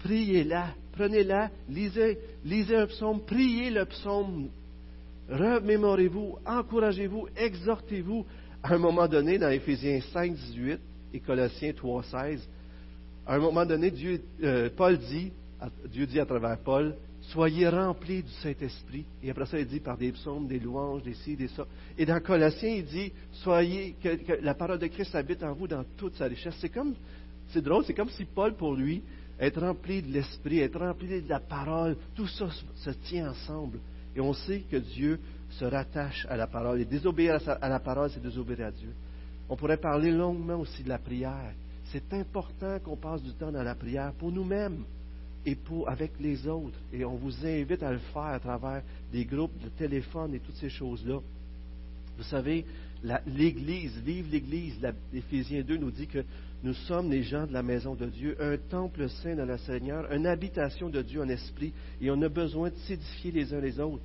[0.00, 4.48] priez-la, prenez-la, lisez, lisez un psaume, priez le psaume,
[5.28, 8.24] remémorez-vous, encouragez-vous, exhortez-vous.
[8.62, 10.80] À un moment donné, dans Éphésiens 5, 18
[11.14, 12.48] et Colossiens 3, 16,
[13.26, 15.32] à un moment donné, Dieu, euh, Paul dit,
[15.90, 16.94] Dieu dit à travers Paul,
[17.30, 19.04] Soyez remplis du Saint-Esprit.
[19.22, 21.66] Et après ça, il dit par des psaumes, des louanges, des ci, des ça.
[21.98, 25.84] Et dans Colossiens, il dit Soyez, que, la parole de Christ habite en vous dans
[25.96, 26.54] toute sa richesse.
[26.60, 26.94] C'est comme,
[27.48, 29.02] c'est drôle, c'est comme si Paul, pour lui,
[29.40, 33.80] être rempli de l'Esprit, être rempli de la parole, tout ça se tient ensemble.
[34.14, 35.18] Et on sait que Dieu
[35.50, 36.80] se rattache à la parole.
[36.80, 38.92] Et désobéir à la parole, c'est désobéir à Dieu.
[39.48, 41.54] On pourrait parler longuement aussi de la prière.
[41.86, 44.84] C'est important qu'on passe du temps dans la prière pour nous-mêmes
[45.46, 46.78] et pour, avec les autres.
[46.92, 48.82] Et on vous invite à le faire à travers
[49.12, 51.20] des groupes de téléphone et toutes ces choses-là.
[52.18, 52.64] Vous savez,
[53.26, 54.74] l'Église, vive l'Église,
[55.12, 56.24] l'Éphésiens 2 nous dit que
[56.64, 60.10] nous sommes les gens de la maison de Dieu, un temple saint de la Seigneur,
[60.12, 63.78] une habitation de Dieu en esprit, et on a besoin de s'édifier les uns les
[63.78, 64.02] autres.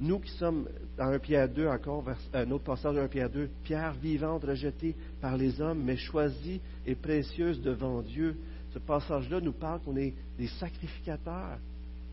[0.00, 3.48] Nous qui sommes dans 1 Pierre 2 encore, un autre passage de 1 Pierre 2,
[3.64, 8.36] pierre vivante rejetée par les hommes, mais choisie et précieuse devant Dieu,
[8.72, 11.58] ce passage-là nous parle qu'on est des sacrificateurs.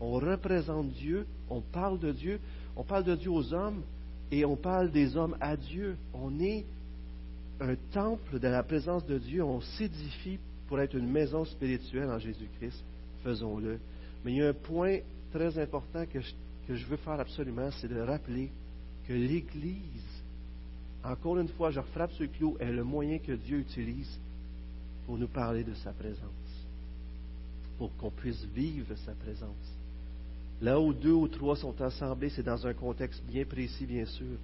[0.00, 2.40] On représente Dieu, on parle de Dieu,
[2.76, 3.82] on parle de Dieu aux hommes
[4.30, 5.96] et on parle des hommes à Dieu.
[6.12, 6.64] On est
[7.60, 10.38] un temple de la présence de Dieu, on s'édifie
[10.68, 12.82] pour être une maison spirituelle en Jésus-Christ.
[13.22, 13.78] Faisons-le.
[14.24, 14.98] Mais il y a un point
[15.32, 16.32] très important que je,
[16.68, 18.50] que je veux faire absolument, c'est de rappeler
[19.06, 20.22] que l'Église,
[21.04, 24.18] encore une fois, je frappe ce clou, est le moyen que Dieu utilise
[25.06, 26.45] pour nous parler de sa présence
[27.78, 29.76] pour qu'on puisse vivre sa présence.
[30.62, 34.38] Là où deux ou trois sont assemblés, c'est dans un contexte bien précis, bien sûr,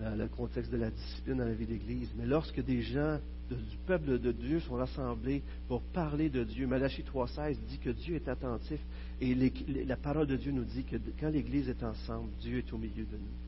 [0.00, 2.08] le contexte de la discipline dans la vie d'Église.
[2.16, 3.18] Mais lorsque des gens
[3.50, 8.14] du peuple de Dieu sont rassemblés pour parler de Dieu, Malachie 3.16 dit que Dieu
[8.16, 8.78] est attentif
[9.20, 9.34] et
[9.84, 13.04] la parole de Dieu nous dit que quand l'Église est ensemble, Dieu est au milieu
[13.04, 13.38] de nous.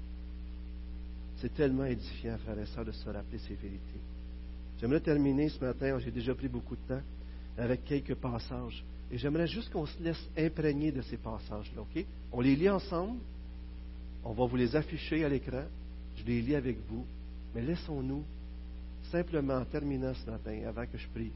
[1.37, 4.01] C'est tellement édifiant, frères et sœurs, de se rappeler ces vérités.
[4.81, 7.03] J'aimerais terminer ce matin, j'ai déjà pris beaucoup de temps,
[7.57, 8.83] avec quelques passages.
[9.11, 12.05] Et j'aimerais juste qu'on se laisse imprégner de ces passages-là, OK?
[12.33, 13.19] On les lit ensemble.
[14.25, 15.65] On va vous les afficher à l'écran.
[16.17, 17.05] Je les lis avec vous.
[17.55, 18.23] Mais laissons-nous
[19.11, 21.33] simplement, en terminant ce matin, avant que je prie,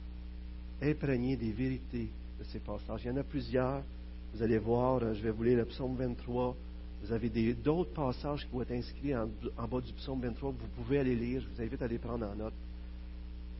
[0.81, 2.09] imprégner des vérités
[2.39, 3.01] de ces passages.
[3.05, 3.83] Il y en a plusieurs.
[4.33, 6.55] Vous allez voir, je vais vous lire le psaume 23.
[7.03, 10.51] Vous avez d'autres passages qui vont être inscrits en, en, bas du psaume 23.
[10.51, 11.43] Vous pouvez aller lire.
[11.43, 12.55] Je vous invite à les prendre en note.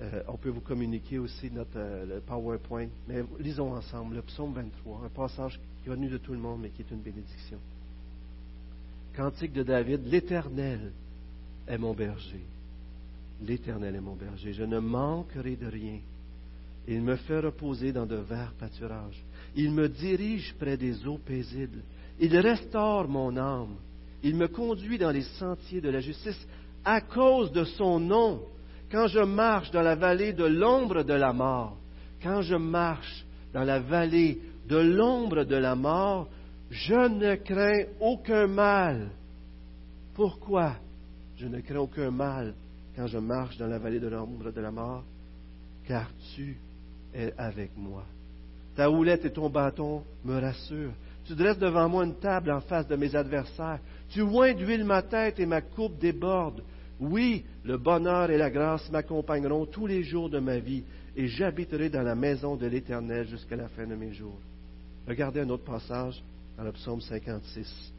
[0.03, 2.89] Euh, on peut vous communiquer aussi notre euh, PowerPoint.
[3.09, 6.83] Mais lisons ensemble le psaume 23, un passage venu de tout le monde, mais qui
[6.83, 7.59] est une bénédiction.
[9.15, 10.93] Cantique de David, l'Éternel
[11.69, 12.43] est mon berger.
[13.43, 14.53] L'Éternel est mon berger.
[14.53, 16.01] Je ne manquerai de rien.
[16.89, 19.23] Il me fait reposer dans de verts pâturages.
[19.55, 21.83] Il me dirige près des eaux paisibles.
[22.19, 23.77] Il restaure mon âme.
[24.23, 26.47] Il me conduit dans les sentiers de la justice
[26.85, 28.43] à cause de son nom
[28.95, 31.77] quand je marche dans la vallée de l'ombre de la mort,
[32.23, 34.39] quand je marche dans la vallée
[34.69, 36.29] de l'ombre de la mort,
[36.71, 39.09] je ne crains aucun mal.
[40.15, 40.77] Pourquoi
[41.37, 42.55] je ne crains aucun mal
[42.95, 45.03] quand je marche dans la vallée de l'ombre de la mort?
[45.89, 46.57] Car tu
[47.13, 48.05] es avec moi.
[48.77, 50.95] Ta houlette et ton bâton me rassurent.
[51.25, 53.81] Tu dresses devant moi une table en face de mes adversaires.
[54.11, 56.63] Tu oins d'huile ma tête et ma coupe déborde.
[57.11, 60.85] Oui, le bonheur et la grâce m'accompagneront tous les jours de ma vie,
[61.17, 64.41] et j'habiterai dans la maison de l'Éternel jusqu'à la fin de mes jours.
[65.07, 66.23] Regardez un autre passage
[66.57, 67.93] dans le psaume 56.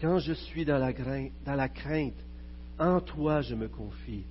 [0.00, 0.92] Quand je suis dans la,
[1.68, 2.14] crainte,
[2.78, 4.24] en toi je me confie.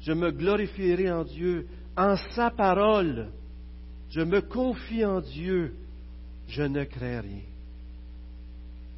[0.00, 1.66] Je me glorifierai en Dieu,
[1.96, 3.28] en sa parole.
[4.10, 5.74] Je me confie en Dieu.
[6.48, 7.42] Je ne crains rien.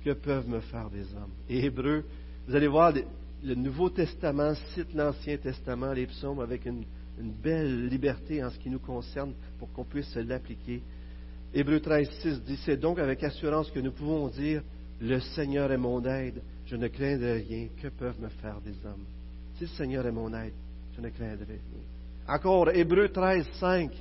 [0.05, 1.33] Que peuvent me faire des hommes?
[1.49, 2.05] Et Hébreu,
[2.47, 2.93] vous allez voir,
[3.45, 6.85] le Nouveau Testament cite l'Ancien Testament, les psaumes, avec une,
[7.43, 10.83] belle liberté en ce qui nous concerne pour qu'on puisse l'appliquer.
[11.53, 14.63] Hébreu 13, 6 dit C'est donc avec assurance que nous pouvons dire
[15.01, 17.69] Le Seigneur est mon aide, je ne craindrai rien.
[17.81, 19.05] Que peuvent me faire des hommes
[19.57, 20.55] Si le Seigneur est mon aide,
[20.97, 22.35] je ne craindrai rien.
[22.35, 23.93] Encore, Hébreu 13, 5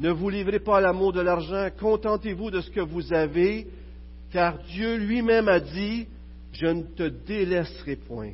[0.00, 3.66] Ne vous livrez pas à l'amour de l'argent, contentez-vous de ce que vous avez,
[4.30, 6.06] car Dieu lui-même a dit
[6.52, 8.32] Je ne te délaisserai point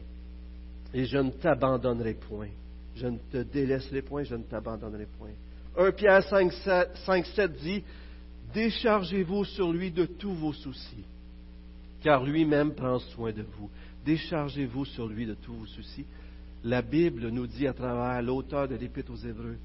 [0.94, 2.48] et je ne t'abandonnerai point.
[2.96, 5.30] Je ne te délaisserai point, je ne t'abandonnerai point.
[5.76, 6.52] 1 Pierre 5,
[7.06, 7.82] 5, 7 dit
[8.52, 11.04] Déchargez-vous sur lui de tous vos soucis,
[12.02, 13.70] car lui-même prend soin de vous.
[14.04, 16.06] Déchargez-vous sur lui de tous vos soucis.
[16.64, 19.58] La Bible nous dit à travers l'auteur de l'Épître aux Hébreux,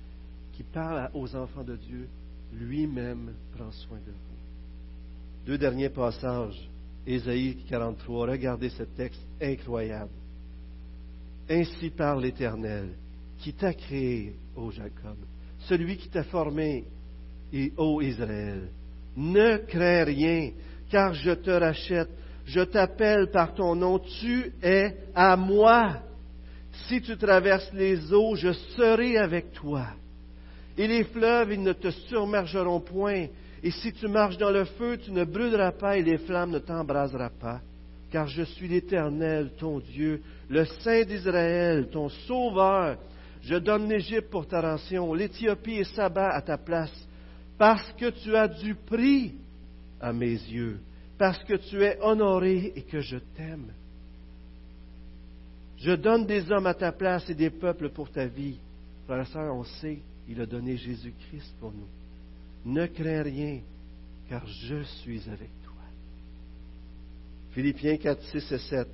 [0.51, 2.07] qui parle aux enfants de Dieu,
[2.53, 5.45] lui-même prend soin de vous.
[5.45, 6.69] Deux derniers passages,
[7.07, 10.11] Ésaïe 43, regardez ce texte incroyable.
[11.49, 12.89] Ainsi parle l'Éternel,
[13.39, 15.17] qui t'a créé, ô Jacob,
[15.67, 16.85] celui qui t'a formé,
[17.53, 18.69] et ô Israël.
[19.15, 20.51] Ne crains rien,
[20.89, 22.09] car je te rachète,
[22.45, 25.99] je t'appelle par ton nom, tu es à moi.
[26.87, 29.85] Si tu traverses les eaux, je serai avec toi.
[30.77, 33.27] Et les fleuves, ils ne te surmergeront point.
[33.61, 36.59] Et si tu marches dans le feu, tu ne brûleras pas et les flammes ne
[36.59, 37.61] t'embraseront pas.
[38.13, 42.99] Car je suis l'Éternel, ton Dieu, le Saint d'Israël, ton Sauveur.
[43.41, 46.93] Je donne l'Égypte pour ta rançon, l'Éthiopie et Saba à ta place,
[47.57, 49.33] parce que tu as du prix
[49.99, 50.79] à mes yeux,
[51.17, 53.73] parce que tu es honoré et que je t'aime.
[55.79, 58.59] Je donne des hommes à ta place et des peuples pour ta vie.
[59.07, 59.97] Frère et sœur, on sait,
[60.29, 61.89] il a donné Jésus-Christ pour nous.
[62.71, 63.61] Ne crains rien,
[64.29, 65.62] car je suis avec toi.
[67.53, 68.87] Philippiens 4, 6 et 7.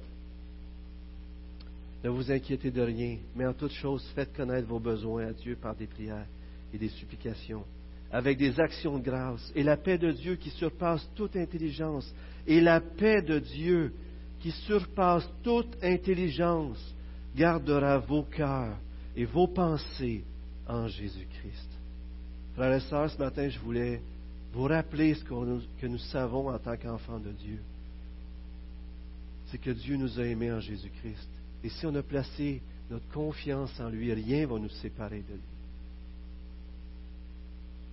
[2.03, 5.55] Ne vous inquiétez de rien, mais en toute chose, faites connaître vos besoins à Dieu
[5.55, 6.25] par des prières
[6.73, 7.63] et des supplications,
[8.11, 9.51] avec des actions de grâce.
[9.55, 12.13] Et la paix de Dieu qui surpasse toute intelligence,
[12.45, 13.93] et la paix de Dieu
[14.39, 16.95] qui surpasse toute intelligence,
[17.35, 18.77] gardera vos cœurs
[19.15, 20.23] et vos pensées
[20.67, 21.69] en Jésus-Christ.
[22.55, 24.01] Frères et sœurs, ce matin, je voulais
[24.51, 27.59] vous rappeler ce que nous savons en tant qu'enfants de Dieu.
[29.49, 31.29] C'est que Dieu nous a aimés en Jésus-Christ
[31.63, 35.33] et si on a placé notre confiance en lui, rien ne va nous séparer de
[35.33, 35.41] lui.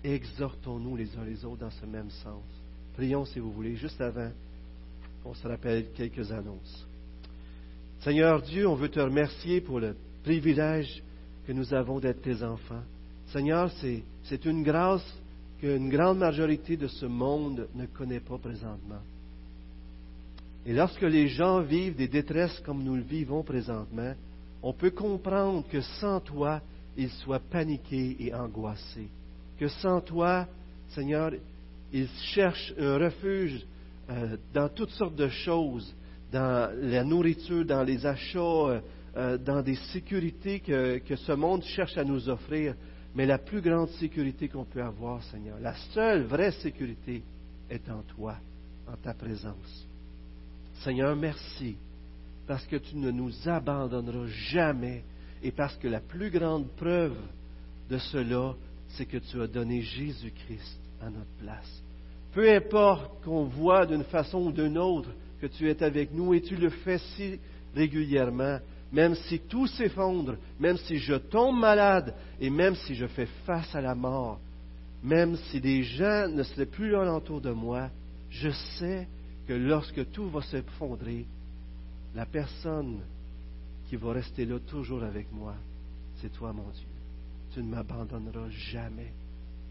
[0.05, 2.45] Exhortons-nous les uns les autres dans ce même sens.
[2.95, 4.31] Prions si vous voulez, juste avant
[5.23, 6.87] qu'on se rappelle quelques annonces.
[8.01, 11.03] Seigneur Dieu, on veut te remercier pour le privilège
[11.47, 12.83] que nous avons d'être tes enfants.
[13.33, 13.71] Seigneur,
[14.25, 15.05] c'est une grâce
[15.59, 19.01] qu'une grande majorité de ce monde ne connaît pas présentement.
[20.67, 24.15] Et lorsque les gens vivent des détresses comme nous le vivons présentement,
[24.65, 26.61] on peut comprendre que sans toi,
[26.97, 29.09] ils soient paniqués et angoissés.
[29.61, 30.49] Que sans toi,
[30.89, 31.31] Seigneur,
[31.93, 33.65] ils cherchent un refuge
[34.11, 35.95] euh, dans toutes sortes de choses,
[36.33, 38.81] dans la nourriture, dans les achats, euh,
[39.17, 42.75] euh, dans des sécurités que, que ce monde cherche à nous offrir.
[43.15, 47.23] Mais la plus grande sécurité qu'on peut avoir, Seigneur, la seule vraie sécurité
[47.71, 48.35] est en toi,
[48.89, 49.87] en ta présence.
[50.83, 51.77] Seigneur, merci
[52.47, 55.03] parce que tu ne nous abandonneras jamais
[55.43, 57.17] et parce que la plus grande preuve
[57.91, 58.55] de cela,
[58.89, 61.83] c'est que tu as donné Jésus-Christ à notre place.
[62.33, 65.11] Peu importe qu'on voit d'une façon ou d'une autre
[65.41, 67.39] que tu es avec nous et tu le fais si
[67.75, 68.59] régulièrement,
[68.93, 73.75] même si tout s'effondre, même si je tombe malade et même si je fais face
[73.75, 74.39] à la mort,
[75.03, 77.91] même si des gens ne seraient plus alentour de moi,
[78.31, 79.09] je sais
[79.47, 81.25] que lorsque tout va s'effondrer,
[82.15, 83.01] la personne
[83.89, 85.55] qui va rester là toujours avec moi,
[86.17, 86.87] c'est toi, mon Dieu.
[87.53, 89.13] Tu ne m'abandonneras jamais.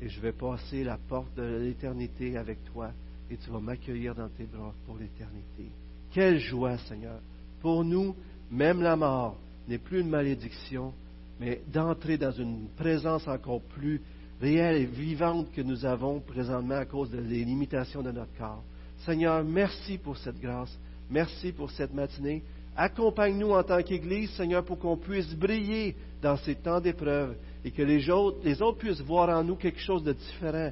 [0.02, 2.92] Et je vais passer la porte de l'éternité avec toi
[3.30, 5.70] et tu vas m'accueillir dans tes bras pour l'éternité.
[6.12, 7.20] Quelle joie, Seigneur.
[7.62, 8.16] Pour nous,
[8.52, 10.94] même la mort n'est plus une malédiction,
[11.40, 14.02] mais d'entrer dans une présence encore plus
[14.40, 18.64] réelle et vivante que nous avons présentement à cause des limitations de notre corps.
[19.06, 20.76] Seigneur, merci pour cette grâce.
[21.10, 22.44] Merci pour cette matinée.
[22.76, 27.84] Accompagne-nous en tant qu'Église, Seigneur, pour qu'on puisse briller dans ces temps d'épreuve et que
[27.84, 30.72] les autres, puissent voir en nous quelque chose de différent.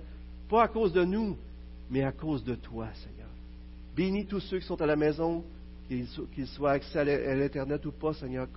[0.49, 1.37] Pas à cause de nous,
[1.89, 3.29] mais à cause de toi, Seigneur.
[3.95, 5.43] Bénis tous ceux qui sont à la maison,
[5.87, 8.47] qu'ils soient accès à l'Internet ou pas, Seigneur.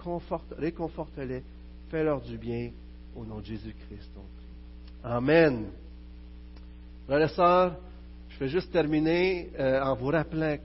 [0.59, 1.43] Réconforte-les.
[1.91, 2.70] Fais-leur du bien.
[3.14, 4.11] Au nom de Jésus-Christ,
[5.03, 5.66] Amen.
[7.07, 7.77] Frères et sœurs,
[8.37, 10.59] je vais juste terminer euh, en vous rappelant,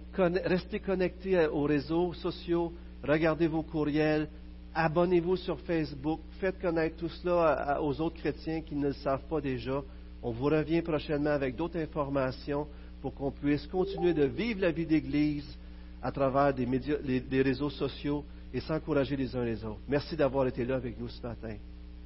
[0.43, 4.27] restez connectés aux réseaux sociaux, regardez vos courriels,
[4.73, 9.39] abonnez-vous sur Facebook, faites connaître tout cela aux autres chrétiens qui ne le savent pas
[9.39, 9.81] déjà.
[10.21, 12.67] On vous revient prochainement avec d'autres informations
[13.01, 15.57] pour qu'on puisse continuer de vivre la vie d'Église
[16.01, 19.79] à travers des réseaux sociaux et s'encourager les uns les autres.
[19.87, 21.55] Merci d'avoir été là avec nous ce matin.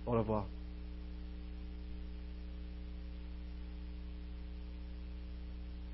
[0.05, 0.45] Au revoir.